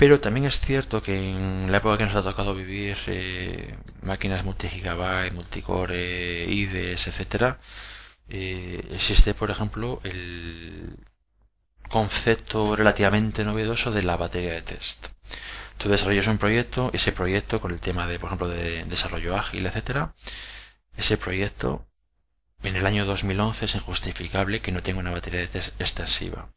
Pero 0.00 0.18
también 0.18 0.46
es 0.46 0.58
cierto 0.58 1.02
que 1.02 1.14
en 1.14 1.70
la 1.70 1.76
época 1.76 1.98
que 1.98 2.06
nos 2.06 2.14
ha 2.14 2.22
tocado 2.22 2.54
vivir 2.54 2.96
eh, 3.06 3.76
máquinas 4.00 4.44
multi-gigabyte, 4.44 5.34
multicore, 5.34 6.46
IDEs, 6.48 7.06
etcétera, 7.08 7.58
eh, 8.30 8.82
existe, 8.92 9.34
por 9.34 9.50
ejemplo, 9.50 10.00
el 10.02 10.96
concepto 11.90 12.76
relativamente 12.76 13.44
novedoso 13.44 13.90
de 13.90 14.02
la 14.02 14.16
batería 14.16 14.54
de 14.54 14.62
test. 14.62 15.08
Tú 15.76 15.90
desarrollas 15.90 16.28
un 16.28 16.38
proyecto, 16.38 16.90
ese 16.94 17.12
proyecto 17.12 17.60
con 17.60 17.70
el 17.70 17.80
tema 17.80 18.06
de, 18.06 18.18
por 18.18 18.28
ejemplo, 18.28 18.48
de 18.48 18.84
desarrollo 18.84 19.36
ágil, 19.36 19.66
etcétera, 19.66 20.14
ese 20.96 21.18
proyecto 21.18 21.86
en 22.62 22.76
el 22.76 22.86
año 22.86 23.06
2011 23.06 23.64
es 23.64 23.74
injustificable 23.74 24.60
que 24.60 24.72
no 24.72 24.82
tenga 24.82 25.00
una 25.00 25.10
batería 25.10 25.40
de 25.40 25.48
test 25.48 25.80
extensiva. 25.80 26.50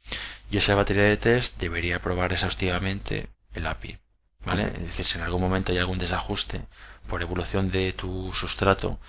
Y 0.52 0.58
esa 0.58 0.76
batería 0.76 1.04
de 1.04 1.18
test 1.18 1.60
debería 1.60 2.02
probar 2.02 2.34
exhaustivamente 2.34 3.30
el 3.54 3.68
API. 3.68 3.98
¿Vale? 4.46 4.74
Es 4.76 4.82
decir, 4.82 5.06
si 5.06 5.18
en 5.18 5.24
algún 5.24 5.42
momento 5.42 5.72
hay 5.72 5.78
algún 5.78 6.00
desajuste 6.00 6.62
por 7.08 7.22
evolución 7.22 7.72
de 7.72 7.94
tu 7.94 8.32
sustrato 8.34 9.00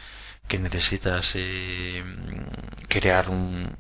que 0.48 0.59
necesitas 0.59 1.35
eh, 1.37 2.04
crear 2.88 3.30
un, 3.30 3.76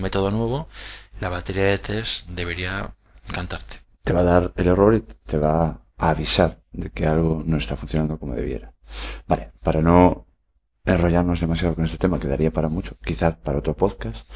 método 0.00 0.30
nuevo, 0.30 0.68
la 1.20 1.28
batería 1.28 1.64
de 1.64 1.78
test 1.78 2.28
debería 2.28 2.94
cantarte. 3.32 3.80
Te 4.02 4.12
va 4.12 4.20
a 4.20 4.24
dar 4.24 4.52
el 4.56 4.68
error 4.68 4.94
y 4.94 5.00
te 5.00 5.38
va 5.38 5.80
a 5.96 6.10
avisar 6.10 6.60
de 6.72 6.90
que 6.90 7.06
algo 7.06 7.42
no 7.44 7.56
está 7.56 7.76
funcionando 7.76 8.18
como 8.18 8.34
debiera. 8.34 8.72
Vale, 9.26 9.52
para 9.62 9.80
no 9.80 10.26
enrollarnos 10.84 11.40
demasiado 11.40 11.74
con 11.74 11.84
este 11.84 11.98
tema, 11.98 12.20
quedaría 12.20 12.52
para 12.52 12.68
mucho, 12.68 12.96
quizás 13.04 13.36
para 13.36 13.58
otro 13.58 13.74
podcast, 13.74 14.30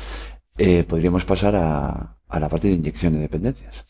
eh, 0.58 0.84
podríamos 0.84 1.24
pasar 1.24 1.54
a, 1.56 2.16
a 2.28 2.40
la 2.40 2.48
parte 2.48 2.68
de 2.68 2.74
inyección 2.74 3.12
de 3.12 3.20
dependencias. 3.20 3.84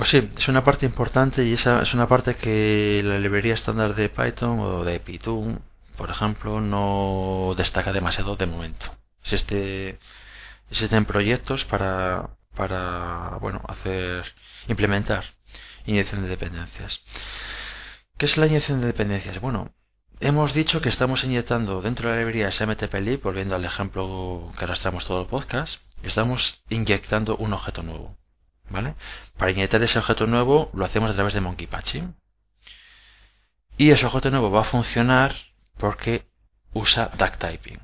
Pues 0.00 0.08
sí, 0.08 0.30
es 0.34 0.48
una 0.48 0.64
parte 0.64 0.86
importante 0.86 1.44
y 1.44 1.52
esa 1.52 1.82
es 1.82 1.92
una 1.92 2.08
parte 2.08 2.34
que 2.34 3.02
la 3.04 3.18
librería 3.18 3.52
estándar 3.52 3.94
de 3.94 4.08
Python 4.08 4.58
o 4.58 4.82
de 4.82 4.98
Python, 4.98 5.60
por 5.98 6.08
ejemplo, 6.08 6.62
no 6.62 7.52
destaca 7.54 7.92
demasiado 7.92 8.34
de 8.34 8.46
momento. 8.46 8.86
Existe, 9.20 9.98
existen 10.70 11.04
proyectos 11.04 11.66
para, 11.66 12.30
para 12.56 13.36
bueno, 13.42 13.60
hacer, 13.68 14.24
implementar 14.68 15.24
inyección 15.84 16.22
de 16.22 16.28
dependencias. 16.28 17.04
¿Qué 18.16 18.24
es 18.24 18.38
la 18.38 18.46
inyección 18.46 18.80
de 18.80 18.86
dependencias? 18.86 19.38
Bueno, 19.38 19.74
Hemos 20.20 20.54
dicho 20.54 20.80
que 20.80 20.88
estamos 20.88 21.24
inyectando 21.24 21.82
dentro 21.82 22.08
de 22.08 22.14
la 22.14 22.20
librería 22.20 22.50
SMTPLib, 22.50 23.20
volviendo 23.22 23.54
al 23.54 23.66
ejemplo 23.66 24.50
que 24.56 24.64
arrastramos 24.64 25.04
todo 25.04 25.20
el 25.20 25.26
podcast, 25.26 25.82
estamos 26.02 26.62
inyectando 26.70 27.36
un 27.36 27.52
objeto 27.52 27.82
nuevo. 27.82 28.19
Para 29.36 29.50
inyectar 29.50 29.82
ese 29.82 29.98
objeto 29.98 30.26
nuevo 30.26 30.70
lo 30.74 30.84
hacemos 30.84 31.10
a 31.10 31.14
través 31.14 31.34
de 31.34 31.40
Monkey 31.40 31.66
Patching. 31.66 32.14
Y 33.76 33.90
ese 33.90 34.06
objeto 34.06 34.30
nuevo 34.30 34.50
va 34.50 34.60
a 34.60 34.64
funcionar 34.64 35.32
porque 35.76 36.26
usa 36.72 37.10
duck 37.18 37.36
typing. 37.36 37.80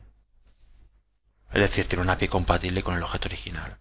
Es 1.52 1.60
decir, 1.60 1.86
tiene 1.86 2.02
una 2.02 2.14
API 2.14 2.28
compatible 2.28 2.82
con 2.82 2.94
el 2.96 3.02
objeto 3.02 3.28
original. 3.28 3.78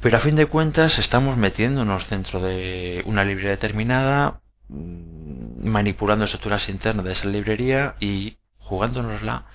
Pero 0.00 0.16
a 0.16 0.20
fin 0.20 0.36
de 0.36 0.46
cuentas 0.46 0.98
estamos 0.98 1.36
metiéndonos 1.36 2.08
dentro 2.08 2.40
de 2.40 3.02
una 3.06 3.24
librería 3.24 3.50
determinada, 3.50 4.42
Mm, 4.68 5.68
manipulando 5.68 6.24
estructuras 6.24 6.68
internas 6.68 7.04
de 7.04 7.12
esa 7.12 7.28
librería 7.28 7.96
y 8.00 8.38
jugándonosla 8.58 9.46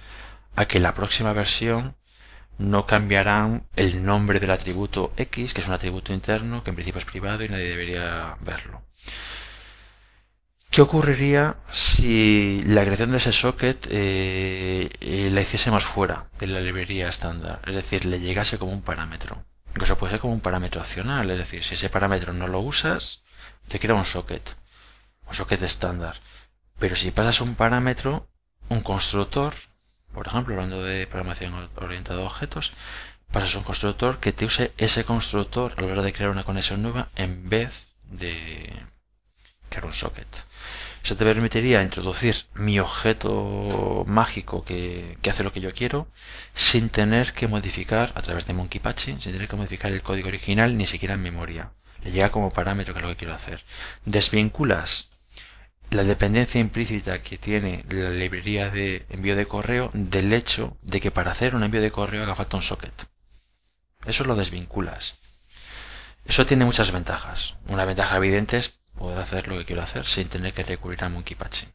a 0.55 0.67
que 0.67 0.79
la 0.79 0.93
próxima 0.93 1.33
versión 1.33 1.95
no 2.59 2.85
cambiarán 2.85 3.67
el 3.75 4.03
nombre 4.03 4.39
del 4.39 4.51
atributo 4.51 5.11
X, 5.17 5.53
que 5.53 5.61
es 5.61 5.67
un 5.67 5.73
atributo 5.73 6.13
interno, 6.13 6.63
que 6.63 6.69
en 6.69 6.75
principio 6.75 6.99
es 6.99 7.05
privado 7.05 7.43
y 7.43 7.49
nadie 7.49 7.69
debería 7.69 8.37
verlo. 8.41 8.83
¿Qué 10.69 10.83
ocurriría 10.83 11.55
si 11.71 12.63
la 12.67 12.83
creación 12.83 13.11
de 13.11 13.17
ese 13.17 13.31
socket 13.31 13.87
eh, 13.89 14.89
eh, 14.99 15.29
la 15.31 15.41
hiciésemos 15.41 15.83
fuera 15.83 16.29
de 16.37 16.45
la 16.45 16.59
librería 16.59 17.07
estándar? 17.07 17.61
Es 17.65 17.73
decir, 17.73 18.05
le 18.05 18.19
llegase 18.19 18.59
como 18.59 18.71
un 18.71 18.83
parámetro. 18.83 19.43
Incluso 19.69 19.97
puede 19.97 20.11
ser 20.11 20.19
como 20.19 20.33
un 20.33 20.41
parámetro 20.41 20.81
opcional, 20.81 21.31
es 21.31 21.39
decir, 21.39 21.63
si 21.63 21.73
ese 21.73 21.89
parámetro 21.89 22.33
no 22.33 22.47
lo 22.47 22.59
usas, 22.59 23.23
te 23.67 23.79
crea 23.79 23.95
un 23.95 24.05
socket 24.05 24.55
un 25.29 25.35
socket 25.35 25.61
estándar. 25.61 26.15
Pero 26.79 26.95
si 26.95 27.11
pasas 27.11 27.41
un 27.41 27.55
parámetro, 27.55 28.27
un 28.69 28.81
constructor, 28.81 29.53
por 30.13 30.27
ejemplo, 30.27 30.53
hablando 30.55 30.83
de 30.83 31.07
programación 31.07 31.69
orientada 31.75 32.21
a 32.21 32.25
objetos, 32.25 32.73
pasas 33.31 33.55
un 33.55 33.63
constructor 33.63 34.19
que 34.19 34.33
te 34.33 34.45
use 34.45 34.73
ese 34.77 35.05
constructor 35.05 35.73
a 35.77 35.81
la 35.81 35.87
hora 35.87 36.01
de 36.01 36.13
crear 36.13 36.31
una 36.31 36.43
conexión 36.43 36.81
nueva 36.81 37.09
en 37.15 37.49
vez 37.49 37.93
de 38.03 38.73
crear 39.69 39.85
un 39.85 39.93
socket. 39.93 40.27
Eso 41.03 41.15
te 41.15 41.23
permitiría 41.25 41.81
introducir 41.81 42.35
mi 42.55 42.79
objeto 42.79 44.03
mágico 44.07 44.65
que, 44.65 45.17
hace 45.29 45.43
lo 45.43 45.53
que 45.53 45.61
yo 45.61 45.73
quiero 45.73 46.07
sin 46.53 46.89
tener 46.89 47.33
que 47.33 47.47
modificar 47.47 48.11
a 48.15 48.21
través 48.21 48.45
de 48.45 48.53
Monkey 48.53 48.81
Patching, 48.81 49.21
sin 49.21 49.31
tener 49.31 49.47
que 49.47 49.55
modificar 49.55 49.91
el 49.91 50.01
código 50.01 50.27
original 50.27 50.77
ni 50.77 50.87
siquiera 50.87 51.13
en 51.13 51.21
memoria. 51.21 51.71
Le 52.03 52.11
llega 52.11 52.31
como 52.31 52.51
parámetro 52.51 52.93
que 52.93 52.99
es 52.99 53.03
lo 53.03 53.09
que 53.09 53.17
quiero 53.17 53.33
hacer. 53.33 53.63
Desvinculas 54.05 55.09
la 55.91 56.03
dependencia 56.03 56.61
implícita 56.61 57.21
que 57.21 57.37
tiene 57.37 57.83
la 57.89 58.11
librería 58.11 58.69
de 58.69 59.05
envío 59.09 59.35
de 59.35 59.47
correo 59.47 59.89
del 59.93 60.33
hecho 60.33 60.77
de 60.81 61.01
que 61.01 61.11
para 61.11 61.31
hacer 61.31 61.55
un 61.55 61.63
envío 61.63 61.81
de 61.81 61.91
correo 61.91 62.23
haga 62.23 62.35
falta 62.35 62.57
un 62.57 62.63
socket. 62.63 62.93
Eso 64.05 64.23
lo 64.23 64.35
desvinculas. 64.35 65.17
Eso 66.25 66.45
tiene 66.45 66.65
muchas 66.65 66.91
ventajas. 66.91 67.57
Una 67.67 67.85
ventaja 67.85 68.17
evidente 68.17 68.57
es 68.57 68.79
poder 68.95 69.17
hacer 69.17 69.47
lo 69.47 69.57
que 69.57 69.65
quiero 69.65 69.81
hacer 69.81 70.05
sin 70.05 70.29
tener 70.29 70.53
que 70.53 70.63
recurrir 70.63 71.03
a 71.03 71.09
Monkey 71.09 71.35
Patching. 71.35 71.69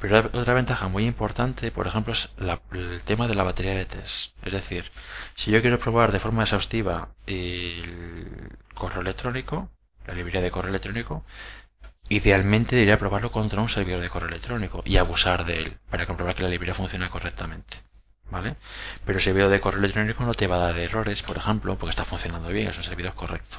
Pero 0.00 0.18
otra 0.18 0.54
ventaja 0.54 0.88
muy 0.88 1.06
importante, 1.06 1.70
por 1.70 1.86
ejemplo, 1.86 2.12
es 2.12 2.30
el 2.72 3.02
tema 3.02 3.28
de 3.28 3.34
la 3.34 3.44
batería 3.44 3.74
de 3.74 3.84
test. 3.84 4.34
Es 4.42 4.52
decir, 4.52 4.90
si 5.34 5.50
yo 5.50 5.60
quiero 5.60 5.78
probar 5.78 6.12
de 6.12 6.20
forma 6.20 6.42
exhaustiva 6.42 7.14
el 7.26 8.58
correo 8.74 9.02
electrónico, 9.02 9.70
la 10.06 10.14
librería 10.14 10.40
de 10.42 10.50
correo 10.50 10.70
electrónico, 10.70 11.24
Idealmente 12.14 12.76
debería 12.76 12.96
probarlo 12.96 13.32
contra 13.32 13.60
un 13.60 13.68
servidor 13.68 14.00
de 14.00 14.08
correo 14.08 14.28
electrónico 14.28 14.84
y 14.86 14.98
abusar 14.98 15.44
de 15.44 15.58
él 15.58 15.78
para 15.90 16.06
comprobar 16.06 16.36
que 16.36 16.44
la 16.44 16.48
librería 16.48 16.72
funciona 16.72 17.10
correctamente. 17.10 17.78
¿Vale? 18.30 18.54
Pero 19.04 19.18
el 19.18 19.24
servidor 19.24 19.50
de 19.50 19.60
correo 19.60 19.80
electrónico 19.80 20.22
no 20.22 20.32
te 20.34 20.46
va 20.46 20.56
a 20.56 20.66
dar 20.66 20.78
errores, 20.78 21.24
por 21.24 21.36
ejemplo, 21.36 21.76
porque 21.76 21.90
está 21.90 22.04
funcionando 22.04 22.50
bien, 22.50 22.68
es 22.68 22.76
un 22.76 22.84
servidor 22.84 23.14
correcto. 23.14 23.56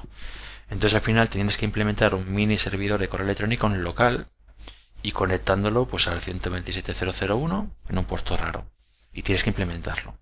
Entonces 0.70 0.96
al 0.96 1.02
final 1.02 1.28
tienes 1.28 1.58
que 1.58 1.65
implementar 1.65 2.15
un 2.15 2.34
mini 2.34 2.58
servidor 2.58 2.98
de 3.02 3.10
correo 3.10 3.26
electrónico 3.26 3.68
en 3.68 3.84
local 3.84 4.28
y 5.04 5.12
conectándolo 5.12 5.86
pues 5.86 6.08
al 6.08 6.22
127.001 6.22 7.70
en 7.89 7.98
un 7.98 8.06
puerto 8.06 8.38
raro. 8.38 8.72
Y 9.12 9.24
tienes 9.24 9.44
que 9.44 9.50
implementarlo. 9.50 10.18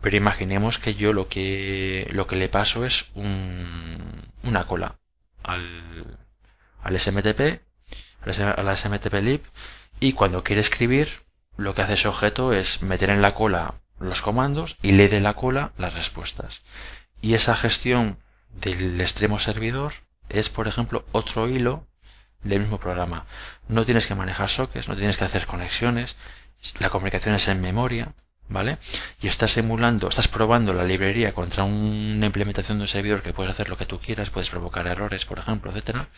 Pero 0.00 0.16
imaginemos 0.16 0.78
que 0.78 0.94
yo 0.94 1.12
lo 1.12 1.26
que, 1.26 2.08
lo 2.12 2.28
que 2.28 2.36
le 2.36 2.48
paso 2.48 2.84
es 2.84 3.10
un, 3.16 3.98
una 4.44 4.68
cola 4.68 5.00
al, 5.42 6.18
al 6.82 6.98
SMTP 6.98 7.60
a 8.56 8.62
la 8.62 8.76
smtplib 8.76 9.42
y 10.00 10.12
cuando 10.12 10.44
quiere 10.44 10.60
escribir 10.60 11.22
lo 11.56 11.74
que 11.74 11.82
hace 11.82 11.94
ese 11.94 12.08
objeto 12.08 12.52
es 12.52 12.82
meter 12.82 13.10
en 13.10 13.22
la 13.22 13.34
cola 13.34 13.74
los 13.98 14.22
comandos 14.22 14.76
y 14.82 14.92
lee 14.92 15.08
de 15.08 15.20
la 15.20 15.34
cola 15.34 15.72
las 15.76 15.94
respuestas. 15.94 16.62
Y 17.20 17.34
esa 17.34 17.56
gestión 17.56 18.18
del 18.60 19.00
extremo 19.00 19.38
servidor 19.38 19.92
es, 20.28 20.48
por 20.50 20.68
ejemplo, 20.68 21.04
otro 21.12 21.48
hilo 21.48 21.86
del 22.42 22.60
mismo 22.60 22.78
programa. 22.78 23.26
No 23.66 23.84
tienes 23.84 24.06
que 24.06 24.14
manejar 24.14 24.48
sockets, 24.48 24.88
no 24.88 24.96
tienes 24.96 25.16
que 25.16 25.24
hacer 25.24 25.46
conexiones, 25.46 26.16
la 26.78 26.90
comunicación 26.90 27.34
es 27.34 27.48
en 27.48 27.60
memoria, 27.60 28.14
¿vale? 28.48 28.78
Y 29.20 29.26
estás 29.26 29.56
emulando, 29.56 30.08
estás 30.08 30.28
probando 30.28 30.72
la 30.72 30.84
librería 30.84 31.34
contra 31.34 31.64
una 31.64 32.26
implementación 32.26 32.78
de 32.78 32.82
un 32.82 32.88
servidor 32.88 33.22
que 33.22 33.32
puedes 33.32 33.50
hacer 33.50 33.68
lo 33.68 33.76
que 33.76 33.86
tú 33.86 33.98
quieras, 33.98 34.30
puedes 34.30 34.50
provocar 34.50 34.86
errores, 34.86 35.24
por 35.24 35.40
ejemplo, 35.40 35.70
etcétera, 35.70 36.08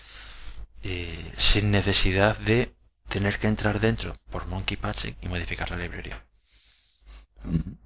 eh, 0.82 1.32
sin 1.36 1.70
necesidad 1.70 2.38
de 2.38 2.74
tener 3.08 3.38
que 3.38 3.48
entrar 3.48 3.80
dentro 3.80 4.14
por 4.30 4.46
monkey 4.46 4.76
patching 4.76 5.16
y 5.20 5.28
modificar 5.28 5.70
la 5.70 5.76
librería. 5.78 6.24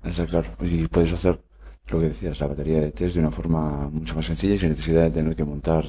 Está 0.02 0.26
claro. 0.26 0.56
Y 0.60 0.86
puedes 0.88 1.12
hacer 1.12 1.42
lo 1.86 2.00
que 2.00 2.06
decías, 2.06 2.40
la 2.40 2.46
batería 2.48 2.80
de 2.80 2.92
test 2.92 3.14
de 3.14 3.20
una 3.20 3.30
forma 3.30 3.88
mucho 3.90 4.14
más 4.14 4.26
sencilla 4.26 4.54
y 4.54 4.58
sin 4.58 4.70
necesidad 4.70 5.02
de 5.04 5.10
tener 5.10 5.36
que 5.36 5.44
montar 5.44 5.84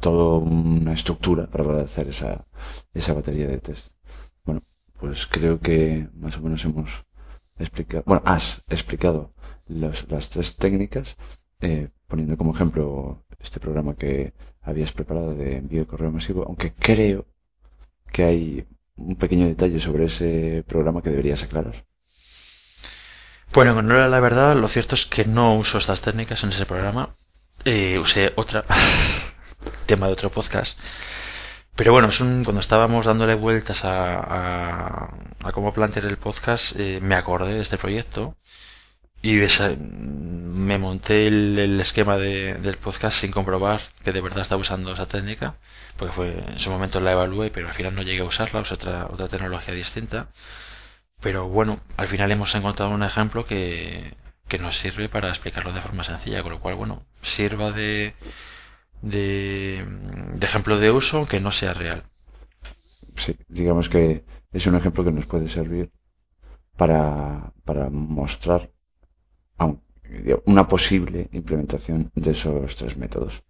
toda 0.00 0.38
una 0.38 0.92
estructura 0.92 1.46
para 1.48 1.64
poder 1.64 1.84
hacer 1.84 2.08
esa, 2.08 2.46
esa 2.94 3.14
batería 3.14 3.46
de 3.48 3.58
test. 3.58 3.92
Bueno, 4.44 4.62
pues 4.98 5.26
creo 5.26 5.60
que 5.60 6.08
más 6.14 6.36
o 6.36 6.40
menos 6.42 6.64
hemos 6.64 7.04
explicado, 7.58 8.02
bueno, 8.06 8.22
has 8.24 8.62
explicado 8.68 9.32
las 9.68 10.28
tres 10.30 10.56
técnicas, 10.56 11.16
eh, 11.60 11.88
poniendo 12.08 12.36
como 12.36 12.54
ejemplo 12.54 13.24
este 13.38 13.60
programa 13.60 13.94
que 13.94 14.32
habías 14.62 14.92
preparado 14.92 15.34
de 15.34 15.56
envío 15.56 15.80
de 15.80 15.86
correo 15.86 16.10
masivo, 16.10 16.44
aunque 16.46 16.72
creo 16.72 17.26
que 18.12 18.24
hay 18.24 18.66
un 18.96 19.16
pequeño 19.16 19.46
detalle 19.46 19.80
sobre 19.80 20.04
ese 20.04 20.64
programa 20.66 21.02
que 21.02 21.10
deberías 21.10 21.42
aclarar. 21.42 21.84
Bueno, 23.52 23.82
no 23.82 23.94
era 23.94 24.08
la 24.08 24.20
verdad, 24.20 24.54
lo 24.54 24.68
cierto 24.68 24.94
es 24.94 25.06
que 25.06 25.24
no 25.24 25.56
uso 25.56 25.78
estas 25.78 26.00
técnicas 26.02 26.44
en 26.44 26.50
ese 26.50 26.66
programa. 26.66 27.14
Eh, 27.64 27.98
usé 27.98 28.32
otra, 28.36 28.64
tema 29.86 30.06
de 30.06 30.12
otro 30.12 30.30
podcast. 30.30 30.78
Pero 31.74 31.92
bueno, 31.92 32.08
es 32.08 32.20
un, 32.20 32.44
cuando 32.44 32.60
estábamos 32.60 33.06
dándole 33.06 33.34
vueltas 33.34 33.84
a, 33.84 35.08
a, 35.42 35.52
cómo 35.52 35.72
plantear 35.72 36.04
el 36.04 36.18
podcast, 36.18 36.78
eh, 36.78 37.00
me 37.00 37.14
acordé 37.14 37.54
de 37.54 37.62
este 37.62 37.78
proyecto 37.78 38.36
y 39.22 39.38
me 40.60 40.78
monté 40.78 41.26
el, 41.26 41.80
esquema 41.80 42.16
del 42.16 42.76
podcast 42.78 43.18
sin 43.18 43.32
comprobar 43.32 43.80
que 44.04 44.12
de 44.12 44.20
verdad 44.20 44.42
estaba 44.42 44.60
usando 44.60 44.92
esa 44.92 45.06
técnica, 45.06 45.56
porque 45.96 46.12
fue 46.12 46.44
en 46.48 46.58
su 46.58 46.70
momento 46.70 47.00
la 47.00 47.12
evalué, 47.12 47.50
pero 47.50 47.68
al 47.68 47.74
final 47.74 47.94
no 47.94 48.02
llegué 48.02 48.20
a 48.20 48.24
usarla, 48.24 48.60
usé 48.60 48.74
otra, 48.74 49.06
otra 49.06 49.28
tecnología 49.28 49.74
distinta. 49.74 50.28
Pero 51.20 51.48
bueno, 51.48 51.80
al 51.96 52.08
final 52.08 52.30
hemos 52.32 52.54
encontrado 52.54 52.92
un 52.92 53.02
ejemplo 53.02 53.44
que, 53.44 54.14
que 54.48 54.58
nos 54.58 54.76
sirve 54.76 55.08
para 55.08 55.28
explicarlo 55.28 55.72
de 55.72 55.80
forma 55.80 56.04
sencilla, 56.04 56.42
con 56.42 56.52
lo 56.52 56.60
cual, 56.60 56.74
bueno, 56.74 57.04
sirva 57.20 57.72
de, 57.72 58.14
de, 59.02 59.84
ejemplo 60.40 60.78
de 60.78 60.90
uso 60.90 61.18
aunque 61.18 61.40
no 61.40 61.52
sea 61.52 61.74
real. 61.74 62.02
Sí, 63.16 63.36
digamos 63.48 63.88
que 63.88 64.24
es 64.52 64.66
un 64.66 64.76
ejemplo 64.76 65.04
que 65.04 65.12
nos 65.12 65.26
puede 65.26 65.48
servir 65.48 65.90
para, 66.76 67.52
para 67.64 67.90
mostrar 67.90 68.70
una 70.44 70.68
posible 70.68 71.28
implementación 71.32 72.10
de 72.14 72.32
esos 72.32 72.76
tres 72.76 72.96
métodos. 72.96 73.42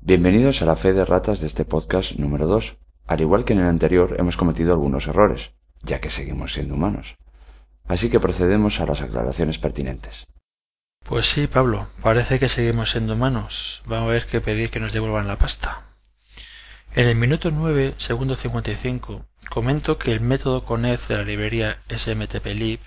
Bienvenidos 0.00 0.62
a 0.62 0.66
la 0.66 0.76
fe 0.76 0.92
de 0.92 1.04
ratas 1.04 1.40
de 1.40 1.46
este 1.46 1.64
podcast 1.64 2.12
número 2.12 2.46
2. 2.46 2.76
Al 3.06 3.20
igual 3.20 3.44
que 3.44 3.54
en 3.54 3.60
el 3.60 3.66
anterior, 3.66 4.16
hemos 4.18 4.36
cometido 4.36 4.72
algunos 4.72 5.06
errores 5.06 5.52
ya 5.82 6.00
que 6.00 6.10
seguimos 6.10 6.52
siendo 6.52 6.74
humanos. 6.74 7.16
Así 7.86 8.10
que 8.10 8.20
procedemos 8.20 8.80
a 8.80 8.86
las 8.86 9.02
aclaraciones 9.02 9.58
pertinentes. 9.58 10.26
Pues 11.04 11.26
sí, 11.26 11.46
Pablo, 11.46 11.86
parece 12.02 12.40
que 12.40 12.48
seguimos 12.48 12.90
siendo 12.90 13.14
humanos. 13.14 13.82
Vamos 13.86 14.08
a 14.08 14.12
ver 14.12 14.26
que 14.26 14.40
pedir 14.40 14.70
que 14.70 14.80
nos 14.80 14.92
devuelvan 14.92 15.28
la 15.28 15.38
pasta. 15.38 15.84
En 16.94 17.08
el 17.08 17.14
minuto 17.14 17.50
9, 17.50 17.94
segundo 17.96 18.34
55, 18.34 19.24
comento 19.50 19.98
que 19.98 20.12
el 20.12 20.20
método 20.20 20.64
conez 20.64 21.08
de 21.08 21.16
la 21.16 21.24
librería 21.24 21.82
smtplib 21.94 22.80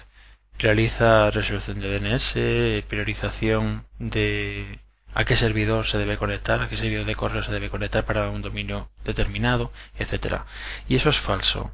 realiza 0.59 1.31
resolución 1.31 1.79
de 1.79 1.99
DNS, 1.99 2.83
priorización 2.87 3.85
de 3.97 4.79
a 5.13 5.25
qué 5.25 5.37
servidor 5.37 5.85
se 5.85 5.97
debe 5.97 6.17
conectar, 6.17 6.61
a 6.61 6.69
qué 6.69 6.77
servidor 6.77 7.05
de 7.05 7.15
correo 7.15 7.41
se 7.41 7.51
debe 7.51 7.69
conectar 7.69 8.05
para 8.05 8.29
un 8.29 8.41
dominio 8.41 8.89
determinado, 9.05 9.71
etc. 9.97 10.41
Y 10.87 10.95
eso 10.95 11.09
es 11.09 11.17
falso. 11.17 11.71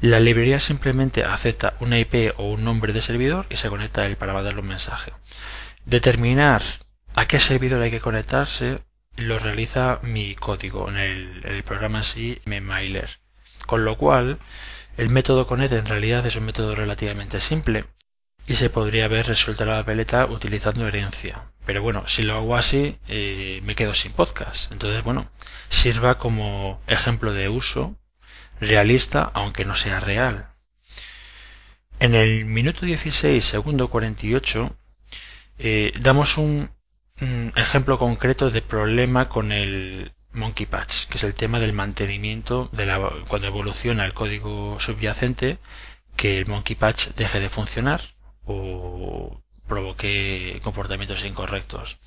La 0.00 0.18
librería 0.18 0.58
simplemente 0.60 1.24
acepta 1.24 1.74
una 1.80 1.98
IP 1.98 2.32
o 2.38 2.50
un 2.50 2.64
nombre 2.64 2.92
de 2.92 3.02
servidor 3.02 3.46
y 3.50 3.56
se 3.56 3.68
conecta 3.68 4.02
a 4.02 4.06
él 4.06 4.16
para 4.16 4.32
mandarle 4.32 4.62
un 4.62 4.68
mensaje. 4.68 5.12
Determinar 5.84 6.62
a 7.14 7.26
qué 7.26 7.38
servidor 7.38 7.82
hay 7.82 7.90
que 7.90 8.00
conectarse 8.00 8.80
lo 9.16 9.38
realiza 9.38 10.00
mi 10.02 10.34
código 10.34 10.88
en 10.88 10.96
el, 10.96 11.62
programa 11.64 11.98
en 11.98 12.04
sí, 12.04 12.40
Mailer. 12.46 13.10
Con 13.66 13.84
lo 13.84 13.96
cual, 13.98 14.38
el 14.96 15.10
método 15.10 15.46
connect 15.46 15.72
en 15.74 15.86
realidad 15.86 16.26
es 16.26 16.36
un 16.36 16.46
método 16.46 16.74
relativamente 16.74 17.38
simple 17.38 17.84
y 18.46 18.56
se 18.56 18.70
podría 18.70 19.04
haber 19.06 19.26
resuelto 19.26 19.64
la 19.64 19.78
papeleta 19.78 20.26
utilizando 20.26 20.86
herencia. 20.86 21.52
Pero 21.64 21.82
bueno, 21.82 22.06
si 22.08 22.22
lo 22.22 22.34
hago 22.34 22.56
así, 22.56 22.98
eh, 23.08 23.60
me 23.62 23.74
quedo 23.74 23.94
sin 23.94 24.12
podcast. 24.12 24.72
Entonces, 24.72 25.02
bueno, 25.04 25.30
sirva 25.68 26.18
como 26.18 26.80
ejemplo 26.86 27.32
de 27.32 27.48
uso 27.48 27.96
realista 28.60 29.30
aunque 29.34 29.64
no 29.64 29.74
sea 29.74 30.00
real. 30.00 30.48
En 32.00 32.14
el 32.14 32.44
minuto 32.44 32.84
16, 32.84 33.44
segundo 33.44 33.88
48, 33.90 34.76
eh, 35.58 35.92
damos 36.00 36.36
un, 36.38 36.70
ejemplo 37.54 37.98
concreto 37.98 38.50
de 38.50 38.62
problema 38.62 39.28
con 39.28 39.52
el 39.52 40.12
Monkey 40.32 40.66
Patch, 40.66 41.06
que 41.06 41.18
es 41.18 41.24
el 41.24 41.34
tema 41.34 41.60
del 41.60 41.72
mantenimiento 41.72 42.68
de 42.72 42.86
la, 42.86 42.98
cuando 43.28 43.46
evoluciona 43.46 44.04
el 44.04 44.14
código 44.14 44.80
subyacente, 44.80 45.58
que 46.16 46.38
el 46.38 46.46
Monkey 46.46 46.74
Patch 46.74 47.08
deje 47.10 47.38
de 47.38 47.48
funcionar 47.48 48.00
o 48.52 49.42
provoque 49.66 50.60
comportamientos 50.62 51.24
incorrectos. 51.24 51.98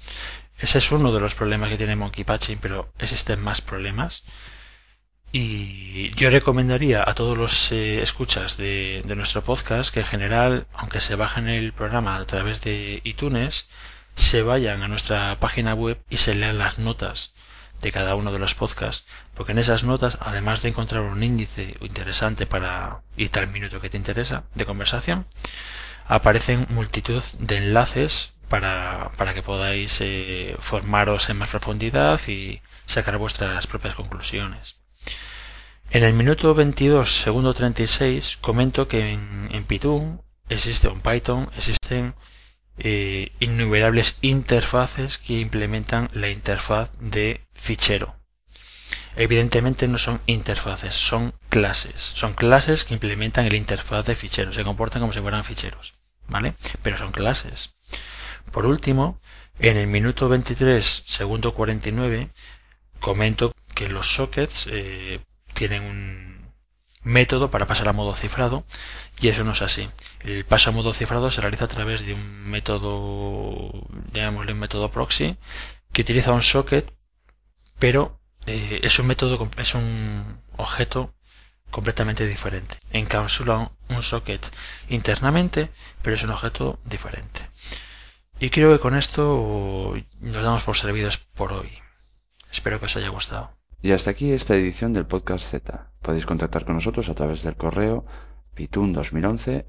Ese 0.58 0.78
es 0.78 0.92
uno 0.92 1.12
de 1.12 1.20
los 1.20 1.36
problemas 1.36 1.70
que 1.70 1.78
tiene 1.78 1.96
Monkey 1.96 2.24
Patching, 2.24 2.60
pero 2.60 2.92
existen 3.00 3.42
más 3.42 3.62
problemas. 3.62 4.24
Y 5.32 6.12
yo 6.16 6.30
recomendaría 6.30 7.04
a 7.06 7.14
todos 7.14 7.38
los 7.38 7.72
eh, 7.72 8.02
escuchas 8.02 8.56
de, 8.56 9.04
nuestro 9.18 9.44
podcast 9.44 9.94
que 9.94 10.00
en 10.00 10.06
general, 10.06 10.68
aunque 10.74 11.02
se 11.02 11.16
bajen 11.16 11.50
el 11.50 11.74
programa 11.74 12.16
a 12.16 12.26
través 12.26 12.62
de 12.62 13.02
iTunes, 13.04 13.68
se 14.16 14.44
vayan 14.44 14.82
a 14.82 14.88
nuestra 14.88 15.38
página 15.40 15.74
web 15.74 16.02
y 16.10 16.18
se 16.18 16.36
lean 16.36 16.58
las 16.58 16.80
notas 16.80 17.34
de 17.82 17.92
cada 17.92 18.16
uno 18.16 18.32
de 18.32 18.40
los 18.40 18.56
podcasts, 18.56 19.06
porque 19.36 19.52
en 19.52 19.60
esas 19.60 19.84
notas, 19.84 20.18
además 20.22 20.62
de 20.62 20.70
encontrar 20.70 21.02
un 21.02 21.22
índice 21.22 21.76
interesante 21.82 22.46
para 22.46 23.02
ir 23.18 23.30
tal 23.30 23.50
minuto 23.50 23.82
que 23.82 23.90
te 23.90 23.98
interesa 23.98 24.46
de 24.54 24.66
conversación, 24.66 25.28
aparecen 26.08 26.68
multitud 26.70 27.24
de 27.40 27.58
enlaces 27.58 28.34
para, 28.50 29.12
para 29.18 29.34
que 29.34 29.42
podáis 29.42 30.00
eh, 30.02 30.56
formaros 30.60 31.30
en 31.30 31.38
más 31.38 31.50
profundidad 31.50 32.20
y 32.28 32.62
sacar 32.86 33.18
vuestras 33.18 33.68
propias 33.68 33.96
conclusiones. 33.96 34.78
En 35.90 36.04
el 36.04 36.14
minuto 36.14 36.54
22, 36.54 37.22
segundo 37.22 37.54
36, 37.54 38.38
comento 38.42 38.88
que 38.88 39.14
en, 39.14 39.66
Python 39.66 40.22
existe, 40.50 40.88
en 40.88 41.02
Python 41.02 41.50
existen 41.56 42.16
eh, 42.78 43.32
innumerables 43.40 44.18
interfaces 44.22 45.18
que 45.18 45.40
implementan 45.40 46.10
la 46.14 46.30
interfaz 46.30 46.90
de 47.00 47.46
fichero. 47.54 48.16
Evidentemente 49.16 49.88
no 49.88 49.98
son 49.98 50.22
interfaces, 50.26 50.94
son 50.94 51.34
clases. 51.50 52.02
Son 52.02 52.34
clases 52.34 52.84
que 52.84 52.94
implementan 52.94 53.46
el 53.46 53.56
interfaz 53.56 54.06
de 54.06 54.16
fichero. 54.16 54.54
Se 54.54 54.64
comportan 54.64 55.02
como 55.02 55.14
si 55.14 55.22
fueran 55.22 55.44
ficheros. 55.44 55.96
¿Vale? 56.28 56.56
Pero 56.82 56.98
son 56.98 57.12
clases. 57.12 57.76
Por 58.52 58.66
último, 58.66 59.20
en 59.60 59.78
el 59.78 59.88
minuto 59.88 60.28
23, 60.28 61.04
segundo 61.06 61.54
49, 61.54 62.30
comento 63.00 63.54
que 63.74 63.88
los 63.88 64.16
sockets 64.16 64.68
eh, 64.72 65.22
tienen 65.54 65.84
un 65.84 66.36
método 67.04 67.52
para 67.52 67.68
pasar 67.68 67.88
a 67.88 67.94
modo 67.94 68.16
cifrado 68.16 68.66
y 69.22 69.30
eso 69.30 69.44
no 69.44 69.52
es 69.52 69.62
así. 69.62 69.90
El 70.22 70.44
paso 70.46 70.72
a 70.72 70.74
modo 70.74 70.94
cifrado 70.94 71.32
se 71.32 71.42
realiza 71.42 71.66
a 71.66 71.70
través 71.70 72.06
de 72.06 72.14
un 72.14 72.50
método, 72.50 73.72
llamémosle 74.12 74.54
un 74.54 74.60
método 74.60 74.92
proxy, 74.92 75.38
que 75.94 76.02
utiliza 76.02 76.34
un 76.34 76.42
socket, 76.42 76.92
pero 77.80 78.20
eh, 78.48 78.82
es 78.84 79.00
un 79.00 79.08
método, 79.08 79.50
es 79.58 79.76
un 79.76 80.40
objeto 80.58 81.14
completamente 81.72 82.28
diferente. 82.28 82.78
Encapsula 82.92 83.72
un 83.90 84.04
socket 84.04 84.46
internamente, 84.90 85.70
pero 86.02 86.16
es 86.16 86.24
un 86.24 86.32
objeto 86.32 86.80
diferente. 86.86 87.42
Y 88.40 88.50
creo 88.50 88.72
que 88.72 88.80
con 88.80 88.96
esto 88.96 89.94
nos 90.22 90.44
damos 90.44 90.64
por 90.64 90.78
servidos 90.78 91.18
por 91.18 91.54
hoy. 91.54 91.72
Espero 92.52 92.80
que 92.80 92.86
os 92.86 92.96
haya 92.96 93.10
gustado. 93.10 93.52
Y 93.82 93.92
hasta 93.92 94.12
aquí 94.12 94.32
esta 94.32 94.56
edición 94.56 94.94
del 94.94 95.06
podcast 95.06 95.46
Z. 95.46 95.92
Podéis 96.02 96.26
contactar 96.26 96.66
con 96.66 96.76
nosotros 96.76 97.10
a 97.10 97.16
través 97.16 97.44
del 97.44 97.56
correo 97.56 98.04
pitun2011 98.56 99.66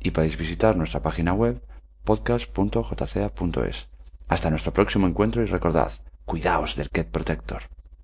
y 0.00 0.10
podéis 0.10 0.36
visitar 0.36 0.76
nuestra 0.76 1.02
página 1.02 1.32
web 1.32 1.62
podcast.jca.es. 2.04 3.88
Hasta 4.28 4.50
nuestro 4.50 4.72
próximo 4.72 5.06
encuentro 5.06 5.42
y 5.42 5.46
recordad, 5.46 5.90
cuidaos 6.26 6.76
del 6.76 6.90
Cat 6.90 7.08
Protector. 7.08 7.62